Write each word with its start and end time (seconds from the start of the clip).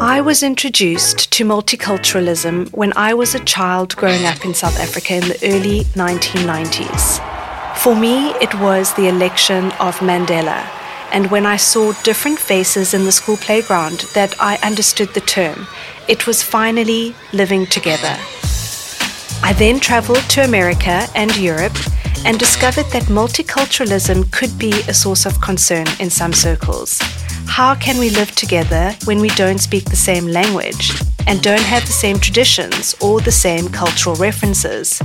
I 0.00 0.20
was 0.20 0.42
introduced 0.42 1.30
to 1.30 1.44
multiculturalism 1.44 2.72
when 2.72 2.92
I 2.96 3.14
was 3.14 3.36
a 3.36 3.44
child 3.44 3.94
growing 3.94 4.24
up 4.24 4.44
in 4.44 4.52
South 4.52 4.80
Africa 4.80 5.14
in 5.14 5.28
the 5.28 5.38
early 5.44 5.84
1990s. 5.94 7.20
For 7.76 7.94
me, 7.94 8.30
it 8.40 8.52
was 8.58 8.94
the 8.94 9.06
election 9.06 9.66
of 9.78 9.96
Mandela, 9.98 10.68
and 11.12 11.30
when 11.30 11.46
I 11.46 11.56
saw 11.56 11.92
different 12.02 12.40
faces 12.40 12.92
in 12.92 13.04
the 13.04 13.12
school 13.12 13.36
playground 13.36 14.06
that 14.14 14.34
I 14.40 14.56
understood 14.56 15.14
the 15.14 15.20
term. 15.20 15.68
It 16.08 16.26
was 16.26 16.42
finally 16.42 17.14
living 17.32 17.66
together. 17.66 18.16
I 19.44 19.54
then 19.56 19.78
traveled 19.78 20.28
to 20.30 20.42
America 20.42 21.06
and 21.14 21.36
Europe 21.36 21.76
and 22.24 22.38
discovered 22.38 22.86
that 22.86 23.04
multiculturalism 23.04 24.30
could 24.32 24.58
be 24.58 24.72
a 24.88 24.94
source 24.94 25.26
of 25.26 25.40
concern 25.40 25.86
in 26.00 26.10
some 26.10 26.32
circles. 26.32 26.98
How 27.46 27.74
can 27.74 27.98
we 27.98 28.10
live 28.10 28.32
together 28.34 28.96
when 29.04 29.20
we 29.20 29.28
don't 29.30 29.58
speak 29.58 29.84
the 29.84 29.96
same 29.96 30.26
language 30.26 30.92
and 31.26 31.42
don't 31.42 31.62
have 31.62 31.86
the 31.86 31.92
same 31.92 32.18
traditions 32.18 32.94
or 33.00 33.20
the 33.20 33.32
same 33.32 33.68
cultural 33.68 34.16
references? 34.16 35.00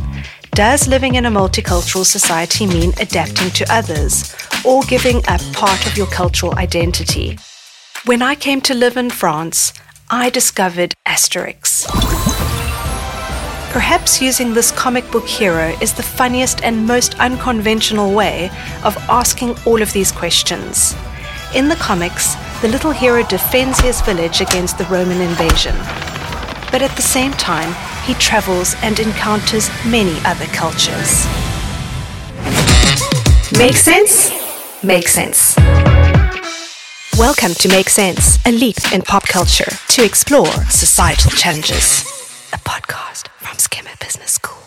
Does 0.52 0.88
living 0.88 1.16
in 1.16 1.26
a 1.26 1.32
multicultural 1.32 2.06
society 2.06 2.66
mean 2.66 2.94
adapting 3.00 3.52
to 3.52 3.72
others 3.72 4.36
or 4.66 4.82
giving 4.84 5.18
up 5.28 5.42
part 5.54 5.86
of 5.86 5.98
your 5.98 6.08
cultural 6.08 6.56
identity? 6.58 7.38
When 8.06 8.22
I 8.22 8.36
came 8.36 8.62
to 8.62 8.74
live 8.74 8.98
in 8.98 9.10
France, 9.10 9.74
I 10.10 10.30
discovered 10.30 10.96
Asterix. 11.06 11.86
Perhaps 13.72 14.20
using 14.20 14.56
this 14.56 14.72
comic 14.72 15.10
book 15.12 15.28
hero 15.28 15.78
is 15.80 15.94
the 15.94 16.02
funniest 16.02 16.64
and 16.64 16.88
most 16.88 17.20
unconventional 17.20 18.16
way 18.16 18.50
of 18.84 18.98
asking 19.08 19.56
all 19.64 19.80
of 19.84 19.94
these 19.94 20.12
questions. 20.12 20.96
In 21.54 21.70
the 21.70 21.76
comics, 21.76 22.34
the 22.62 22.68
little 22.68 22.90
hero 22.90 23.22
defends 23.28 23.80
his 23.80 24.02
village 24.02 24.42
against 24.42 24.80
the 24.80 24.86
Roman 24.86 25.22
invasion. 25.22 25.76
But 26.72 26.82
at 26.82 26.96
the 26.96 27.04
same 27.04 27.32
time, 27.34 27.76
he 28.06 28.16
travels 28.16 28.76
and 28.82 29.00
encounters 29.00 29.70
many 29.86 30.18
other 30.26 30.46
cultures. 30.46 31.28
Make 33.56 33.78
sense? 33.78 34.32
Make 34.84 35.08
sense. 35.08 35.56
Welcome 37.20 37.54
to 37.54 37.68
Make 37.68 37.90
Sense, 37.90 38.40
a 38.48 38.52
leap 38.52 38.78
in 38.92 39.04
pop 39.04 39.28
culture 39.28 39.70
to 39.90 40.04
explore 40.04 40.48
societal 40.72 41.30
challenges. 41.32 42.19
A 42.52 42.58
podcast 42.58 43.28
from 43.38 43.58
SKEMA 43.58 44.00
Business 44.00 44.32
School. 44.32 44.58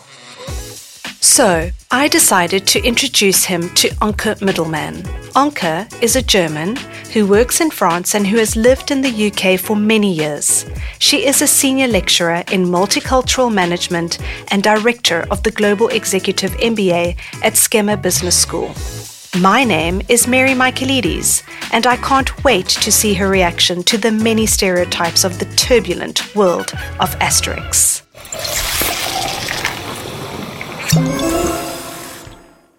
So, 1.19 1.69
I 1.91 2.07
decided 2.07 2.65
to 2.67 2.81
introduce 2.81 3.43
him 3.43 3.69
to 3.75 3.89
Anke 4.01 4.39
Middelmann. 4.39 5.01
Anke 5.33 6.01
is 6.01 6.15
a 6.15 6.21
German 6.21 6.77
who 7.11 7.25
works 7.25 7.59
in 7.59 7.71
France 7.71 8.15
and 8.15 8.25
who 8.25 8.37
has 8.37 8.55
lived 8.55 8.91
in 8.91 9.01
the 9.01 9.31
UK 9.31 9.59
for 9.59 9.75
many 9.75 10.13
years. 10.13 10.65
She 10.99 11.25
is 11.25 11.41
a 11.41 11.47
senior 11.47 11.87
lecturer 11.87 12.43
in 12.51 12.65
multicultural 12.65 13.53
management 13.53 14.19
and 14.49 14.63
director 14.63 15.25
of 15.29 15.43
the 15.43 15.51
Global 15.51 15.89
Executive 15.89 16.51
MBA 16.51 17.17
at 17.41 17.53
SKEMA 17.53 18.01
Business 18.01 18.39
School. 18.39 18.73
My 19.41 19.63
name 19.63 20.03
is 20.09 20.27
Mary 20.27 20.51
Michaelides, 20.51 21.41
and 21.71 21.87
I 21.87 21.95
can't 21.97 22.43
wait 22.43 22.67
to 22.67 22.91
see 22.91 23.15
her 23.15 23.27
reaction 23.27 23.81
to 23.83 23.97
the 23.97 24.11
many 24.11 24.45
stereotypes 24.45 25.23
of 25.23 25.39
the 25.39 25.45
turbulent 25.55 26.35
world 26.35 26.71
of 26.99 27.17
Asterix. 27.17 28.03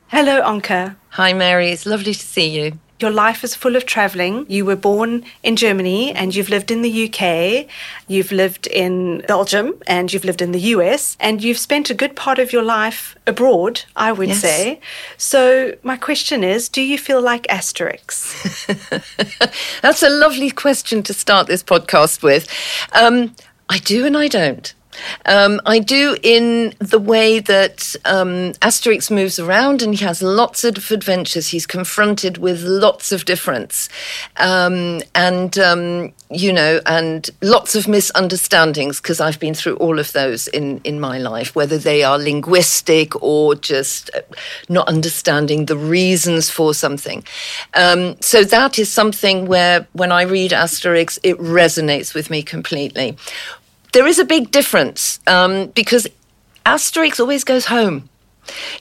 Hello, 0.06 0.42
Anke. 0.42 0.94
Hi, 1.08 1.32
Mary. 1.32 1.72
It's 1.72 1.86
lovely 1.86 2.14
to 2.14 2.20
see 2.24 2.48
you. 2.48 2.78
Your 3.04 3.10
life 3.12 3.44
is 3.44 3.54
full 3.54 3.76
of 3.76 3.84
traveling. 3.84 4.46
You 4.48 4.64
were 4.64 4.76
born 4.76 5.24
in 5.42 5.56
Germany 5.56 6.14
and 6.14 6.34
you've 6.34 6.48
lived 6.48 6.70
in 6.70 6.80
the 6.80 7.04
UK, 7.06 7.66
you've 8.08 8.32
lived 8.32 8.66
in 8.66 9.22
Belgium, 9.28 9.74
and 9.86 10.10
you've 10.10 10.24
lived 10.24 10.40
in 10.40 10.52
the 10.52 10.60
US, 10.74 11.14
and 11.20 11.44
you've 11.44 11.58
spent 11.58 11.90
a 11.90 11.94
good 11.94 12.16
part 12.16 12.38
of 12.38 12.50
your 12.50 12.62
life 12.62 13.14
abroad, 13.26 13.82
I 13.94 14.10
would 14.12 14.30
Yes. 14.30 14.40
say. 14.40 14.80
So, 15.18 15.74
my 15.82 15.96
question 15.98 16.42
is 16.42 16.70
do 16.70 16.80
you 16.80 16.96
feel 16.96 17.20
like 17.20 17.42
Asterix? 17.48 18.10
That's 19.82 20.02
a 20.02 20.08
lovely 20.08 20.50
question 20.50 21.02
to 21.02 21.12
start 21.12 21.46
this 21.46 21.62
podcast 21.62 22.22
with. 22.22 22.48
Um, 22.92 23.34
I 23.68 23.78
do 23.78 24.06
and 24.06 24.16
I 24.16 24.28
don't. 24.28 24.73
Um, 25.26 25.60
I 25.66 25.78
do 25.78 26.16
in 26.22 26.74
the 26.78 26.98
way 26.98 27.40
that 27.40 27.96
um, 28.04 28.52
Asterix 28.60 29.10
moves 29.10 29.38
around 29.38 29.82
and 29.82 29.94
he 29.94 30.04
has 30.04 30.22
lots 30.22 30.64
of 30.64 30.90
adventures. 30.90 31.48
He's 31.48 31.66
confronted 31.66 32.38
with 32.38 32.62
lots 32.62 33.12
of 33.12 33.24
difference, 33.24 33.88
um, 34.36 35.00
and 35.14 35.58
um, 35.58 36.12
you 36.30 36.52
know, 36.52 36.80
and 36.86 37.30
lots 37.42 37.74
of 37.74 37.88
misunderstandings 37.88 39.00
because 39.00 39.20
I've 39.20 39.40
been 39.40 39.54
through 39.54 39.76
all 39.76 39.98
of 39.98 40.12
those 40.12 40.48
in 40.48 40.80
in 40.84 41.00
my 41.00 41.18
life, 41.18 41.54
whether 41.54 41.78
they 41.78 42.02
are 42.02 42.18
linguistic 42.18 43.20
or 43.22 43.54
just 43.54 44.10
uh, 44.14 44.20
not 44.68 44.88
understanding 44.88 45.66
the 45.66 45.76
reasons 45.76 46.50
for 46.50 46.74
something. 46.74 47.24
Um, 47.74 48.16
so 48.20 48.44
that 48.44 48.78
is 48.78 48.90
something 48.90 49.46
where 49.46 49.86
when 49.92 50.12
I 50.12 50.22
read 50.22 50.50
Asterix, 50.52 51.18
it 51.22 51.38
resonates 51.38 52.14
with 52.14 52.30
me 52.30 52.42
completely 52.42 53.16
there 53.94 54.06
is 54.06 54.18
a 54.18 54.24
big 54.24 54.50
difference 54.50 55.20
um, 55.26 55.68
because 55.68 56.06
Asterix 56.66 57.18
always 57.20 57.44
goes 57.44 57.66
home. 57.66 58.10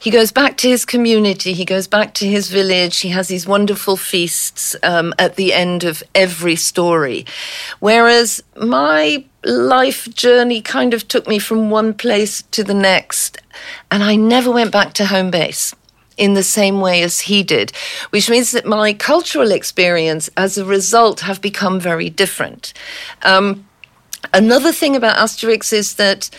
He 0.01 0.11
goes 0.11 0.33
back 0.33 0.57
to 0.57 0.67
his 0.67 0.83
community, 0.83 1.53
he 1.53 1.63
goes 1.63 1.87
back 1.87 2.13
to 2.15 2.27
his 2.27 2.49
village, 2.49 2.99
he 2.99 3.09
has 3.09 3.29
these 3.29 3.47
wonderful 3.47 3.95
feasts 3.95 4.75
um, 4.83 5.13
at 5.17 5.37
the 5.37 5.53
end 5.53 5.85
of 5.85 6.03
every 6.13 6.57
story. 6.57 7.25
Whereas 7.79 8.43
my 8.57 9.23
life 9.45 10.13
journey 10.13 10.61
kind 10.61 10.93
of 10.93 11.07
took 11.07 11.27
me 11.27 11.39
from 11.39 11.69
one 11.69 11.93
place 11.93 12.41
to 12.51 12.63
the 12.63 12.73
next, 12.73 13.37
and 13.89 14.03
I 14.03 14.17
never 14.17 14.51
went 14.51 14.73
back 14.73 14.93
to 14.95 15.05
home 15.05 15.31
base 15.31 15.73
in 16.17 16.33
the 16.33 16.43
same 16.43 16.81
way 16.81 17.01
as 17.01 17.21
he 17.21 17.41
did, 17.41 17.71
which 18.09 18.29
means 18.29 18.51
that 18.51 18.65
my 18.65 18.91
cultural 18.91 19.51
experience 19.51 20.29
as 20.35 20.57
a 20.57 20.65
result 20.65 21.21
have 21.21 21.41
become 21.41 21.79
very 21.79 22.09
different. 22.09 22.73
Um, 23.21 23.65
Another 24.31 24.71
thing 24.71 24.95
about 24.95 25.17
Asterix 25.17 25.73
is 25.73 25.95
that 25.95 26.29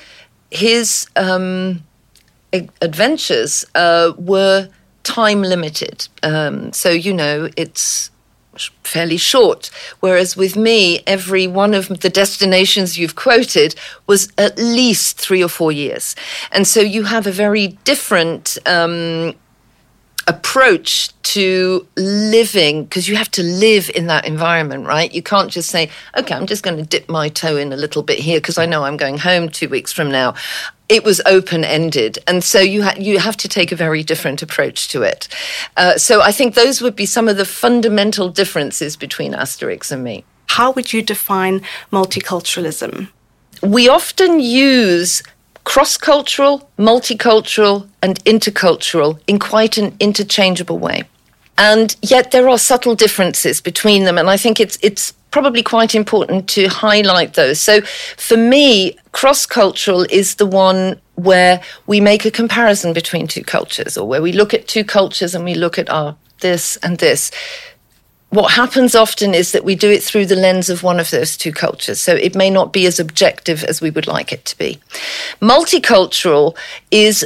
his 0.51 1.07
um, 1.17 1.83
adventures 2.81 3.65
uh, 3.75 4.13
were 4.17 4.69
time 5.03 5.43
limited. 5.43 6.09
Um, 6.23 6.73
so, 6.73 6.91
you 6.91 7.13
know, 7.13 7.51
it's 7.57 8.11
fairly 8.83 9.17
short. 9.17 9.71
Whereas 10.01 10.37
with 10.37 10.57
me, 10.57 11.03
every 11.07 11.47
one 11.47 11.75
of 11.75 11.89
the 12.01 12.09
destinations 12.09 12.99
you've 12.99 13.17
quoted 13.17 13.75
was 14.07 14.33
at 14.39 14.57
least 14.59 15.19
three 15.19 15.43
or 15.43 15.49
four 15.49 15.73
years. 15.73 16.15
And 16.53 16.67
so 16.67 16.81
you 16.81 17.05
have 17.05 17.27
a 17.27 17.33
very 17.33 17.69
different. 17.85 18.59
Um, 18.67 19.35
approach 20.27 21.11
to 21.23 21.87
living 21.97 22.85
because 22.85 23.09
you 23.09 23.17
have 23.17 23.31
to 23.31 23.43
live 23.43 23.91
in 23.95 24.07
that 24.07 24.25
environment 24.25 24.87
right? 24.87 25.13
You 25.13 25.23
can't 25.23 25.51
just 25.51 25.71
say 25.71 25.91
okay 26.17 26.35
i'm 26.35 26.47
just 26.47 26.63
going 26.63 26.77
to 26.77 26.83
dip 26.83 27.09
my 27.09 27.29
toe 27.29 27.57
in 27.57 27.73
a 27.73 27.77
little 27.77 28.03
bit 28.03 28.19
here 28.19 28.39
because 28.39 28.59
i 28.59 28.67
know 28.67 28.85
i'm 28.85 28.97
going 28.97 29.19
home 29.19 29.49
2 29.49 29.69
weeks 29.69 29.93
from 29.93 30.11
now. 30.11 30.35
It 30.89 31.03
was 31.03 31.21
open 31.25 31.65
ended 31.65 32.19
and 32.27 32.45
so 32.45 32.61
you 32.61 32.83
ha- 32.85 32.95
you 32.99 33.19
have 33.19 33.37
to 33.39 33.49
take 33.49 33.73
a 33.73 33.77
very 33.77 34.03
different 34.03 34.43
approach 34.43 34.89
to 34.89 35.03
it. 35.03 35.29
Uh, 35.77 35.97
so 35.97 36.23
i 36.23 36.33
think 36.33 36.55
those 36.55 36.81
would 36.81 36.97
be 36.97 37.07
some 37.07 37.29
of 37.29 37.37
the 37.37 37.45
fundamental 37.45 38.29
differences 38.29 38.97
between 38.97 39.33
asterix 39.33 39.91
and 39.91 40.05
me. 40.05 40.25
How 40.47 40.71
would 40.73 40.93
you 40.93 41.03
define 41.03 41.63
multiculturalism? 41.91 43.09
we 43.65 43.89
often 43.89 44.41
use 44.41 45.23
cross 45.65 45.97
cultural, 45.97 46.69
multicultural, 46.79 47.89
and 48.03 48.23
intercultural 48.25 49.19
in 49.27 49.39
quite 49.39 49.79
an 49.79 49.97
interchangeable 49.99 50.79
way. 50.79 51.05
And 51.57 51.97
yet 52.03 52.31
there 52.31 52.49
are 52.49 52.59
subtle 52.59 52.95
differences 52.95 53.61
between 53.61 54.05
them. 54.05 54.19
And 54.19 54.29
I 54.29 54.37
think 54.37 54.61
it's, 54.61 54.79
it's 54.83 55.13
probably 55.31 55.63
quite 55.63 55.95
important 55.95 56.49
to 56.49 56.67
highlight 56.67 57.35
those. 57.35 57.61
So 57.61 57.81
for 58.17 58.37
me, 58.37 58.97
cross 59.13 59.47
cultural 59.47 60.07
is 60.11 60.37
the 60.37 60.47
one 60.47 61.01
where 61.15 61.63
we 61.87 62.01
make 62.01 62.25
a 62.25 62.31
comparison 62.31 62.93
between 62.93 63.27
two 63.27 63.45
cultures 63.45 63.97
or 63.97 64.07
where 64.07 64.23
we 64.23 64.33
look 64.33 64.53
at 64.53 64.69
two 64.69 64.85
cultures 64.85 65.35
and 65.35 65.45
we 65.45 65.55
look 65.55 65.79
at 65.79 65.89
our 65.91 66.17
this 66.41 66.77
and 66.79 66.99
this 66.99 67.31
what 68.35 68.53
happens 68.53 68.95
often 68.95 69.35
is 69.35 69.53
that 69.53 69.65
we 69.65 69.75
do 69.75 69.91
it 69.91 70.03
through 70.03 70.27
the 70.27 70.37
lens 70.37 70.69
of 70.69 70.83
one 70.83 71.01
of 71.01 71.11
those 71.11 71.37
two 71.37 71.53
cultures. 71.53 72.01
So 72.01 72.15
it 72.15 72.35
may 72.35 72.51
not 72.51 72.73
be 72.73 72.87
as 72.87 72.99
objective 72.99 73.65
as 73.65 73.81
we 73.81 73.91
would 73.91 74.07
like 74.07 74.33
it 74.33 74.45
to 74.47 74.59
be. 74.59 74.79
Multicultural 75.41 76.57
is 76.91 77.25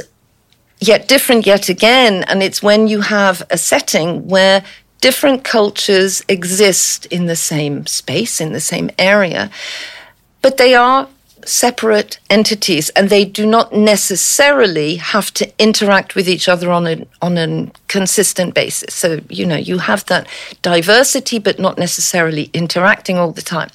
yet 0.79 1.07
different 1.07 1.45
yet 1.45 1.69
again. 1.69 2.23
And 2.23 2.41
it's 2.41 2.63
when 2.63 2.87
you 2.87 3.01
have 3.01 3.43
a 3.49 3.57
setting 3.57 4.27
where 4.27 4.63
different 5.01 5.43
cultures 5.43 6.23
exist 6.27 7.05
in 7.07 7.25
the 7.25 7.35
same 7.35 7.85
space, 7.85 8.41
in 8.41 8.53
the 8.53 8.59
same 8.59 8.89
area, 8.97 9.49
but 10.41 10.57
they 10.57 10.75
are 10.75 11.07
separate 11.45 12.19
entities 12.29 12.89
and 12.91 13.09
they 13.09 13.25
do 13.25 13.45
not 13.45 13.73
necessarily 13.73 14.95
have 14.97 15.33
to 15.33 15.51
interact 15.57 16.15
with 16.15 16.27
each 16.27 16.47
other 16.49 16.71
on 16.71 16.85
a 16.87 17.07
on 17.21 17.37
a 17.37 17.71
consistent 17.87 18.53
basis. 18.53 18.93
So 18.93 19.21
you 19.29 19.45
know 19.45 19.55
you 19.55 19.79
have 19.79 20.05
that 20.05 20.27
diversity 20.61 21.39
but 21.39 21.59
not 21.59 21.77
necessarily 21.77 22.49
interacting 22.53 23.17
all 23.17 23.31
the 23.31 23.41
time. 23.41 23.69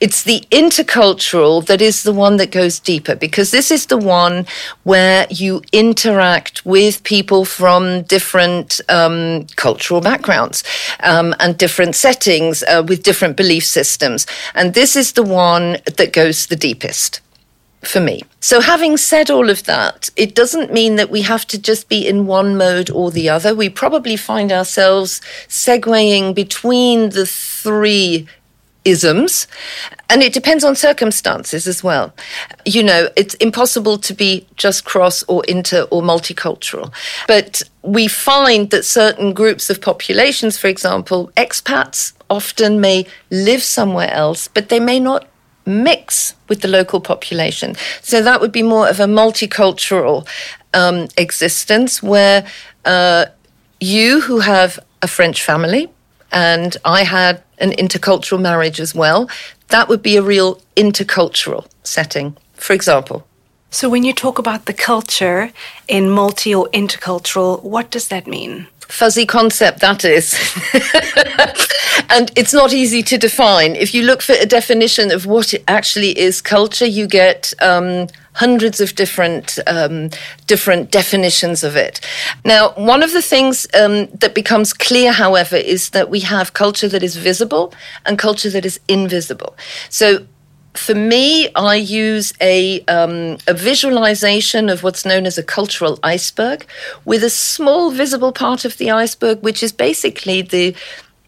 It's 0.00 0.22
the 0.22 0.40
intercultural 0.50 1.64
that 1.66 1.80
is 1.80 2.02
the 2.02 2.12
one 2.12 2.36
that 2.36 2.50
goes 2.50 2.78
deeper 2.78 3.14
because 3.14 3.50
this 3.50 3.70
is 3.70 3.86
the 3.86 3.98
one 3.98 4.46
where 4.84 5.26
you 5.30 5.62
interact 5.72 6.64
with 6.64 7.02
people 7.04 7.44
from 7.44 8.02
different 8.02 8.80
um, 8.88 9.46
cultural 9.56 10.00
backgrounds 10.00 10.62
um, 11.00 11.34
and 11.40 11.58
different 11.58 11.94
settings 11.96 12.62
uh, 12.62 12.84
with 12.86 13.02
different 13.02 13.36
belief 13.36 13.64
systems. 13.64 14.26
And 14.54 14.74
this 14.74 14.94
is 14.96 15.12
the 15.12 15.22
one 15.22 15.78
that 15.96 16.12
goes 16.12 16.46
the 16.46 16.56
deepest 16.56 16.97
for 17.82 18.00
me. 18.00 18.22
So, 18.40 18.60
having 18.60 18.96
said 18.96 19.30
all 19.30 19.50
of 19.50 19.64
that, 19.64 20.10
it 20.16 20.34
doesn't 20.34 20.72
mean 20.72 20.96
that 20.96 21.10
we 21.10 21.22
have 21.22 21.46
to 21.46 21.58
just 21.58 21.88
be 21.88 22.06
in 22.06 22.26
one 22.26 22.56
mode 22.56 22.90
or 22.90 23.10
the 23.10 23.28
other. 23.28 23.54
We 23.54 23.68
probably 23.68 24.16
find 24.16 24.52
ourselves 24.52 25.20
segueing 25.48 26.34
between 26.34 27.10
the 27.10 27.26
three 27.26 28.26
isms, 28.84 29.46
and 30.08 30.22
it 30.22 30.32
depends 30.32 30.64
on 30.64 30.74
circumstances 30.74 31.66
as 31.66 31.84
well. 31.84 32.12
You 32.64 32.82
know, 32.82 33.08
it's 33.16 33.34
impossible 33.34 33.98
to 33.98 34.14
be 34.14 34.46
just 34.56 34.84
cross 34.84 35.22
or 35.24 35.44
inter 35.46 35.82
or 35.90 36.02
multicultural. 36.02 36.92
But 37.26 37.62
we 37.82 38.08
find 38.08 38.70
that 38.70 38.84
certain 38.84 39.32
groups 39.32 39.70
of 39.70 39.80
populations, 39.80 40.58
for 40.58 40.68
example, 40.68 41.30
expats 41.36 42.12
often 42.30 42.80
may 42.80 43.06
live 43.30 43.62
somewhere 43.62 44.10
else, 44.10 44.48
but 44.48 44.68
they 44.68 44.80
may 44.80 45.00
not 45.00 45.26
mix 45.68 46.34
with 46.48 46.62
the 46.62 46.68
local 46.68 47.00
population. 47.00 47.76
So 48.02 48.22
that 48.22 48.40
would 48.40 48.52
be 48.52 48.62
more 48.62 48.88
of 48.88 49.00
a 49.00 49.04
multicultural 49.04 50.26
um, 50.74 51.08
existence 51.16 52.02
where 52.02 52.46
uh, 52.84 53.26
you, 53.80 54.20
who 54.22 54.40
have 54.40 54.78
a 55.02 55.08
French 55.08 55.42
family, 55.42 55.88
and 56.32 56.76
I 56.84 57.04
had 57.04 57.42
an 57.58 57.70
intercultural 57.72 58.40
marriage 58.40 58.80
as 58.80 58.94
well, 58.94 59.28
that 59.68 59.88
would 59.88 60.02
be 60.02 60.16
a 60.16 60.22
real 60.22 60.60
intercultural 60.76 61.66
setting, 61.82 62.36
for 62.54 62.72
example. 62.72 63.26
So, 63.70 63.88
when 63.88 64.02
you 64.02 64.14
talk 64.14 64.38
about 64.38 64.64
the 64.64 64.72
culture 64.72 65.52
in 65.88 66.08
multi 66.08 66.54
or 66.54 66.68
intercultural, 66.68 67.62
what 67.62 67.90
does 67.90 68.08
that 68.08 68.26
mean? 68.26 68.66
Fuzzy 68.88 69.26
concept 69.26 69.80
that 69.80 70.04
is. 70.04 70.34
and 72.10 72.32
it's 72.36 72.52
not 72.52 72.72
easy 72.72 73.02
to 73.02 73.18
define. 73.18 73.76
If 73.76 73.94
you 73.94 74.02
look 74.02 74.22
for 74.22 74.34
a 74.34 74.46
definition 74.46 75.10
of 75.10 75.26
what 75.26 75.54
it 75.54 75.62
actually 75.68 76.18
is 76.18 76.40
culture, 76.40 76.86
you 76.86 77.06
get 77.06 77.52
um, 77.60 78.08
hundreds 78.32 78.80
of 78.80 78.94
different 78.94 79.58
um, 79.66 80.10
different 80.46 80.90
definitions 80.90 81.62
of 81.62 81.76
it. 81.76 82.00
Now, 82.44 82.70
one 82.74 83.02
of 83.02 83.12
the 83.12 83.22
things 83.22 83.66
um, 83.74 84.06
that 84.06 84.34
becomes 84.34 84.72
clear, 84.72 85.12
however, 85.12 85.56
is 85.56 85.90
that 85.90 86.08
we 86.08 86.20
have 86.20 86.54
culture 86.54 86.88
that 86.88 87.02
is 87.02 87.16
visible 87.16 87.74
and 88.06 88.18
culture 88.18 88.50
that 88.50 88.64
is 88.64 88.80
invisible. 88.88 89.56
So 89.90 90.26
for 90.78 90.94
me, 90.94 91.48
I 91.54 91.76
use 91.76 92.32
a, 92.40 92.80
um, 92.84 93.38
a 93.46 93.54
visualization 93.54 94.68
of 94.68 94.82
what's 94.82 95.04
known 95.04 95.26
as 95.26 95.36
a 95.36 95.42
cultural 95.42 95.98
iceberg 96.02 96.66
with 97.04 97.22
a 97.24 97.30
small 97.30 97.90
visible 97.90 98.32
part 98.32 98.64
of 98.64 98.76
the 98.78 98.90
iceberg, 98.90 99.42
which 99.42 99.62
is 99.62 99.72
basically 99.72 100.42
the, 100.42 100.74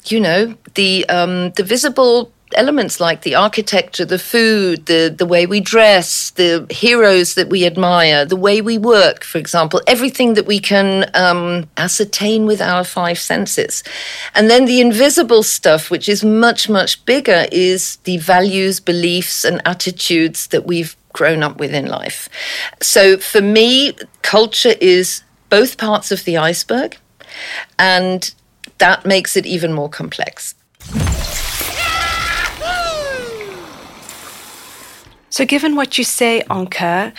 you 0.06 0.20
know, 0.20 0.55
the, 0.75 1.08
um, 1.08 1.50
the 1.52 1.64
visible 1.64 2.32
elements 2.55 3.00
like 3.00 3.23
the 3.23 3.35
architecture, 3.35 4.05
the 4.05 4.19
food, 4.19 4.87
the, 4.87 5.14
the 5.17 5.26
way 5.26 5.47
we 5.47 5.61
dress, 5.61 6.31
the 6.31 6.67
heroes 6.70 7.35
that 7.35 7.49
we 7.49 7.64
admire, 7.64 8.25
the 8.25 8.37
way 8.37 8.61
we 8.61 8.79
work, 8.79 9.25
for 9.25 9.38
example, 9.38 9.81
everything 9.87 10.35
that 10.35 10.47
we 10.47 10.58
can 10.58 11.11
um, 11.14 11.69
ascertain 11.76 12.47
with 12.47 12.61
our 12.61 12.85
five 12.85 13.19
senses. 13.19 13.82
And 14.35 14.50
then 14.50 14.64
the 14.64 14.81
invisible 14.81 15.43
stuff, 15.43 15.91
which 15.91 16.08
is 16.08 16.25
much, 16.25 16.69
much 16.69 17.05
bigger, 17.05 17.47
is 17.52 17.97
the 18.05 18.19
values, 18.19 18.81
beliefs, 18.81 19.44
and 19.44 19.61
attitudes 19.64 20.49
that 20.49 20.67
we've 20.67 20.96
grown 21.12 21.43
up 21.43 21.58
with 21.58 21.75
in 21.75 21.87
life. 21.87 22.29
So 22.81 23.17
for 23.17 23.41
me, 23.41 23.94
culture 24.23 24.75
is 24.81 25.23
both 25.49 25.79
parts 25.79 26.12
of 26.12 26.25
the 26.25 26.37
iceberg, 26.37 26.96
and 27.79 28.32
that 28.79 29.05
makes 29.05 29.37
it 29.37 29.46
even 29.46 29.73
more 29.73 29.88
complex. 29.88 30.55
So, 35.31 35.44
given 35.44 35.77
what 35.77 35.97
you 35.97 36.03
say, 36.03 36.43
Anke, 36.50 37.12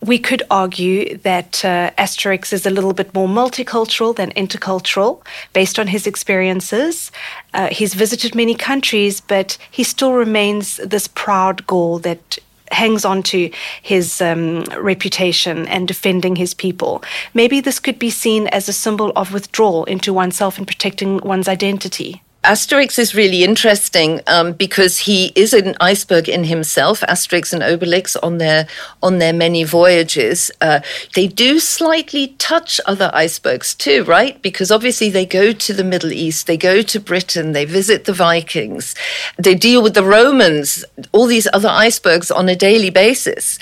we 0.00 0.18
could 0.18 0.44
argue 0.48 1.18
that 1.18 1.64
uh, 1.64 1.90
Asterix 1.98 2.52
is 2.52 2.64
a 2.64 2.70
little 2.70 2.92
bit 2.92 3.12
more 3.12 3.26
multicultural 3.26 4.14
than 4.14 4.30
intercultural 4.32 5.20
based 5.52 5.76
on 5.76 5.88
his 5.88 6.06
experiences. 6.06 7.10
Uh, 7.52 7.66
he's 7.68 7.94
visited 7.94 8.34
many 8.36 8.54
countries, 8.54 9.20
but 9.20 9.58
he 9.72 9.82
still 9.82 10.12
remains 10.12 10.76
this 10.76 11.08
proud 11.08 11.66
Gaul 11.66 11.98
that 11.98 12.38
hangs 12.70 13.04
on 13.04 13.24
to 13.24 13.50
his 13.82 14.20
um, 14.20 14.62
reputation 14.78 15.66
and 15.66 15.88
defending 15.88 16.36
his 16.36 16.54
people. 16.54 17.02
Maybe 17.34 17.60
this 17.60 17.80
could 17.80 17.98
be 17.98 18.10
seen 18.10 18.46
as 18.48 18.68
a 18.68 18.72
symbol 18.72 19.10
of 19.16 19.32
withdrawal 19.32 19.84
into 19.86 20.12
oneself 20.12 20.58
and 20.58 20.66
protecting 20.66 21.18
one's 21.18 21.48
identity. 21.48 22.22
Asterix 22.44 23.00
is 23.00 23.16
really 23.16 23.42
interesting 23.42 24.20
um, 24.28 24.52
because 24.52 24.98
he 24.98 25.32
is 25.34 25.52
an 25.52 25.74
iceberg 25.80 26.28
in 26.28 26.44
himself. 26.44 27.00
Asterix 27.00 27.52
and 27.52 27.62
Obelix 27.62 28.16
on 28.22 28.38
their 28.38 28.68
on 29.02 29.18
their 29.18 29.32
many 29.32 29.64
voyages, 29.64 30.50
uh, 30.60 30.80
they 31.16 31.26
do 31.26 31.58
slightly 31.58 32.28
touch 32.38 32.80
other 32.86 33.10
icebergs 33.12 33.74
too, 33.74 34.04
right? 34.04 34.40
Because 34.40 34.70
obviously 34.70 35.10
they 35.10 35.26
go 35.26 35.52
to 35.52 35.74
the 35.74 35.82
Middle 35.82 36.12
East, 36.12 36.46
they 36.46 36.56
go 36.56 36.80
to 36.80 37.00
Britain, 37.00 37.52
they 37.52 37.64
visit 37.64 38.04
the 38.04 38.12
Vikings, 38.12 38.94
they 39.36 39.56
deal 39.56 39.82
with 39.82 39.94
the 39.94 40.04
Romans, 40.04 40.84
all 41.10 41.26
these 41.26 41.48
other 41.52 41.68
icebergs 41.68 42.30
on 42.30 42.48
a 42.48 42.54
daily 42.54 42.90
basis, 42.90 43.58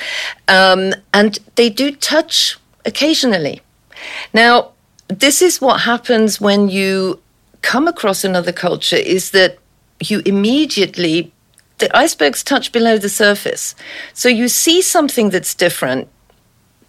um, 0.48 0.92
and 1.14 1.38
they 1.54 1.70
do 1.70 1.90
touch 1.92 2.58
occasionally. 2.84 3.62
Now, 4.34 4.72
this 5.08 5.40
is 5.40 5.60
what 5.60 5.80
happens 5.80 6.40
when 6.40 6.68
you 6.68 7.20
come 7.62 7.88
across 7.88 8.24
another 8.24 8.52
culture 8.52 8.96
is 8.96 9.30
that 9.30 9.58
you 10.00 10.22
immediately 10.24 11.32
the 11.78 11.94
icebergs 11.96 12.42
touch 12.42 12.72
below 12.72 12.96
the 12.98 13.08
surface. 13.08 13.74
So 14.14 14.28
you 14.28 14.48
see 14.48 14.80
something 14.80 15.30
that's 15.30 15.54
different, 15.54 16.08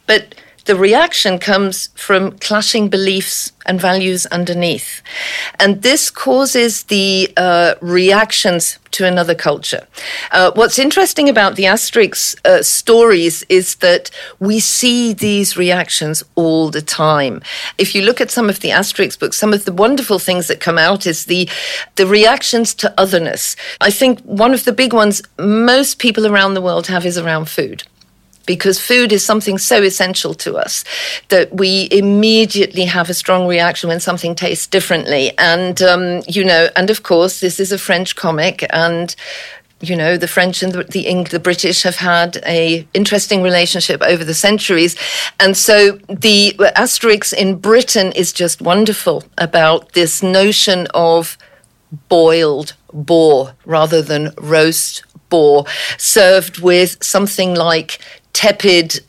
but 0.05 0.35
the 0.67 0.75
reaction 0.75 1.39
comes 1.39 1.87
from 1.95 2.33
clashing 2.39 2.89
beliefs 2.89 3.53
and 3.65 3.79
values 3.79 4.25
underneath. 4.27 5.01
And 5.59 5.81
this 5.81 6.09
causes 6.09 6.83
the 6.83 7.31
uh, 7.37 7.75
reactions 7.81 8.77
to 8.91 9.05
another 9.05 9.33
culture. 9.33 9.87
Uh, 10.31 10.51
what's 10.55 10.77
interesting 10.77 11.29
about 11.29 11.55
the 11.55 11.63
Asterix 11.63 12.35
uh, 12.45 12.61
stories 12.63 13.43
is 13.49 13.75
that 13.75 14.11
we 14.39 14.59
see 14.59 15.13
these 15.13 15.57
reactions 15.57 16.23
all 16.35 16.69
the 16.69 16.81
time. 16.81 17.41
If 17.77 17.95
you 17.95 18.01
look 18.01 18.19
at 18.19 18.31
some 18.31 18.49
of 18.49 18.59
the 18.59 18.69
Asterix 18.69 19.17
books, 19.17 19.37
some 19.37 19.53
of 19.53 19.65
the 19.65 19.73
wonderful 19.73 20.19
things 20.19 20.47
that 20.47 20.59
come 20.59 20.77
out 20.77 21.05
is 21.07 21.25
the, 21.25 21.49
the 21.95 22.07
reactions 22.07 22.73
to 22.75 22.93
otherness. 22.97 23.55
I 23.79 23.91
think 23.91 24.19
one 24.21 24.53
of 24.53 24.65
the 24.65 24.73
big 24.73 24.93
ones 24.93 25.21
most 25.39 25.99
people 25.99 26.27
around 26.27 26.53
the 26.53 26.61
world 26.61 26.87
have 26.87 27.05
is 27.05 27.17
around 27.17 27.47
food 27.49 27.83
because 28.47 28.81
food 28.81 29.11
is 29.13 29.23
something 29.23 29.59
so 29.59 29.83
essential 29.83 30.33
to 30.33 30.57
us 30.57 30.83
that 31.29 31.53
we 31.53 31.87
immediately 31.91 32.85
have 32.85 33.11
a 33.11 33.13
strong 33.13 33.47
reaction 33.47 33.89
when 33.89 33.99
something 33.99 34.33
tastes 34.33 34.65
differently. 34.65 35.37
And, 35.37 35.79
um, 35.83 36.23
you 36.27 36.43
know, 36.43 36.69
and 36.75 36.89
of 36.89 37.03
course, 37.03 37.39
this 37.39 37.59
is 37.59 37.71
a 37.71 37.77
French 37.77 38.15
comic 38.15 38.65
and 38.71 39.15
you 39.79 39.95
know 39.95 40.17
the 40.17 40.27
French 40.27 40.63
and 40.63 40.73
the, 40.73 40.83
the, 40.85 41.23
the 41.29 41.39
British 41.39 41.83
have 41.83 41.97
had 41.97 42.37
a 42.47 42.87
interesting 42.93 43.43
relationship 43.43 44.01
over 44.01 44.23
the 44.23 44.33
centuries, 44.33 44.95
and 45.39 45.55
so 45.55 45.91
the 46.09 46.55
Asterix 46.75 47.31
in 47.33 47.57
Britain 47.57 48.11
is 48.13 48.33
just 48.33 48.59
wonderful 48.59 49.23
about 49.37 49.93
this 49.93 50.23
notion 50.23 50.87
of 50.95 51.37
boiled 52.09 52.73
boar 52.91 53.53
rather 53.65 54.01
than 54.01 54.33
roast 54.39 55.03
boar, 55.29 55.65
served 55.97 56.59
with 56.59 57.01
something 57.03 57.53
like 57.55 57.99
tepid 58.37 58.99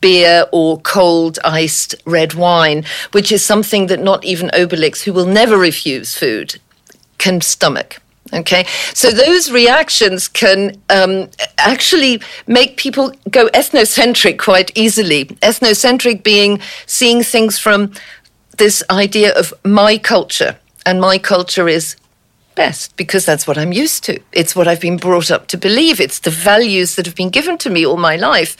beer 0.00 0.46
or 0.52 0.78
cold 0.82 1.40
iced 1.44 1.96
red 2.04 2.34
wine, 2.34 2.84
which 3.10 3.32
is 3.32 3.44
something 3.44 3.88
that 3.88 4.00
not 4.00 4.24
even 4.24 4.48
Obelix, 4.50 5.02
who 5.02 5.12
will 5.12 5.26
never 5.26 5.58
refuse 5.58 6.14
food, 6.14 6.60
can 7.18 7.40
stomach. 7.40 7.96
Okay, 8.32 8.64
so 8.94 9.10
those 9.10 9.50
reactions 9.50 10.28
can 10.28 10.80
um, 10.90 11.28
actually 11.58 12.20
make 12.46 12.76
people 12.76 13.12
go 13.30 13.48
ethnocentric 13.48 14.38
quite 14.38 14.70
easily. 14.76 15.26
Ethnocentric 15.50 16.22
being 16.22 16.60
seeing 16.86 17.22
things 17.22 17.58
from 17.58 17.92
this 18.58 18.82
idea 18.90 19.32
of 19.34 19.52
my 19.64 19.98
culture, 19.98 20.56
and 20.84 21.00
my 21.00 21.18
culture 21.18 21.68
is 21.68 21.96
best 22.56 22.96
because 22.96 23.24
that's 23.24 23.46
what 23.46 23.56
I'm 23.56 23.72
used 23.72 24.02
to. 24.04 24.18
It's 24.32 24.56
what 24.56 24.66
I've 24.66 24.80
been 24.80 24.96
brought 24.96 25.30
up 25.30 25.46
to 25.48 25.56
believe. 25.56 26.00
It's 26.00 26.18
the 26.18 26.30
values 26.30 26.96
that 26.96 27.06
have 27.06 27.14
been 27.14 27.30
given 27.30 27.56
to 27.58 27.70
me 27.70 27.86
all 27.86 27.96
my 27.96 28.16
life. 28.16 28.56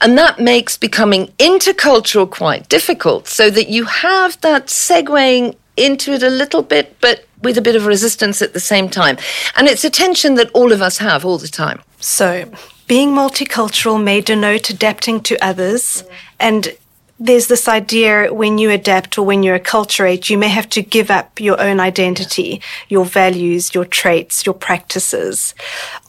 And 0.00 0.18
that 0.18 0.40
makes 0.40 0.76
becoming 0.76 1.28
intercultural 1.38 2.28
quite 2.28 2.68
difficult 2.68 3.28
so 3.28 3.50
that 3.50 3.68
you 3.68 3.84
have 3.84 4.40
that 4.40 4.66
segueing 4.66 5.54
into 5.76 6.12
it 6.12 6.22
a 6.22 6.30
little 6.30 6.62
bit, 6.62 6.96
but 7.00 7.26
with 7.42 7.58
a 7.58 7.62
bit 7.62 7.76
of 7.76 7.86
resistance 7.86 8.42
at 8.42 8.52
the 8.52 8.60
same 8.60 8.88
time. 8.88 9.18
And 9.56 9.68
it's 9.68 9.84
a 9.84 9.90
tension 9.90 10.34
that 10.36 10.50
all 10.52 10.72
of 10.72 10.82
us 10.82 10.98
have 10.98 11.24
all 11.24 11.38
the 11.38 11.48
time. 11.48 11.80
So, 12.00 12.50
being 12.86 13.10
multicultural 13.10 14.02
may 14.02 14.20
denote 14.20 14.70
adapting 14.70 15.20
to 15.22 15.42
others 15.42 16.04
and 16.38 16.76
there's 17.18 17.46
this 17.46 17.68
idea 17.68 18.32
when 18.32 18.58
you 18.58 18.70
adapt 18.70 19.16
or 19.18 19.24
when 19.24 19.42
you 19.42 19.52
acculturate, 19.52 20.28
you 20.28 20.36
may 20.36 20.48
have 20.48 20.68
to 20.70 20.82
give 20.82 21.10
up 21.10 21.40
your 21.40 21.60
own 21.60 21.78
identity, 21.78 22.60
your 22.88 23.04
values, 23.04 23.74
your 23.74 23.84
traits, 23.84 24.44
your 24.44 24.54
practices. 24.54 25.54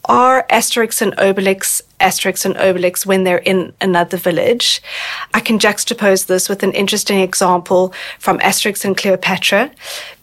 Are 0.06 0.46
Asterix 0.50 1.02
and 1.02 1.16
Obelix 1.18 1.82
Asterix 2.00 2.46
and 2.46 2.56
Obelix 2.56 3.06
when 3.06 3.24
they're 3.24 3.38
in 3.38 3.74
another 3.82 4.18
village? 4.18 4.82
I 5.34 5.40
can 5.40 5.60
juxtapose 5.60 6.26
this 6.26 6.50
with 6.50 6.64
an 6.64 6.72
interesting 6.74 7.20
example 7.20 7.94
from 8.20 8.40
Asterix 8.40 8.86
and 8.86 8.98
Cleopatra. 8.98 9.72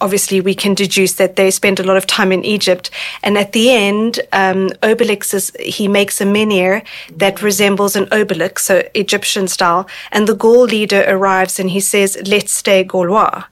Obviously, 0.00 0.40
we 0.40 0.54
can 0.54 0.74
deduce 0.74 1.14
that 1.14 1.36
they 1.36 1.50
spend 1.50 1.78
a 1.78 1.84
lot 1.84 1.96
of 1.96 2.06
time 2.06 2.32
in 2.32 2.44
Egypt, 2.44 2.90
and 3.22 3.38
at 3.38 3.52
the 3.52 3.70
end, 3.70 4.20
um, 4.32 4.68
Obelix 4.82 5.32
is 5.34 5.52
he 5.60 5.86
makes 5.88 6.20
a 6.20 6.24
menhir 6.24 6.84
that 7.16 7.42
resembles 7.42 7.96
an 7.96 8.08
obelisk, 8.10 8.58
so 8.58 8.82
Egyptian 8.94 9.46
style, 9.48 9.86
and 10.10 10.26
the 10.26 10.34
Gaul 10.34 10.64
leader 10.64 11.04
arrives 11.06 11.60
and 11.60 11.70
he 11.70 11.80
says, 11.80 12.18
"Let's 12.26 12.52
stay 12.52 12.84
Gaulois." 12.84 13.44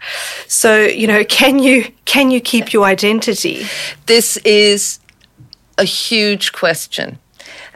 So, 0.49 0.83
you 0.83 1.07
know, 1.07 1.25
can 1.25 1.59
you 1.59 1.85
can 2.05 2.33
you 2.33 2.41
keep 2.41 2.73
your 2.73 2.85
identity? 2.85 3.67
This 4.07 4.37
is 4.39 4.99
a 5.79 5.85
huge 5.85 6.51
question. 6.51 7.20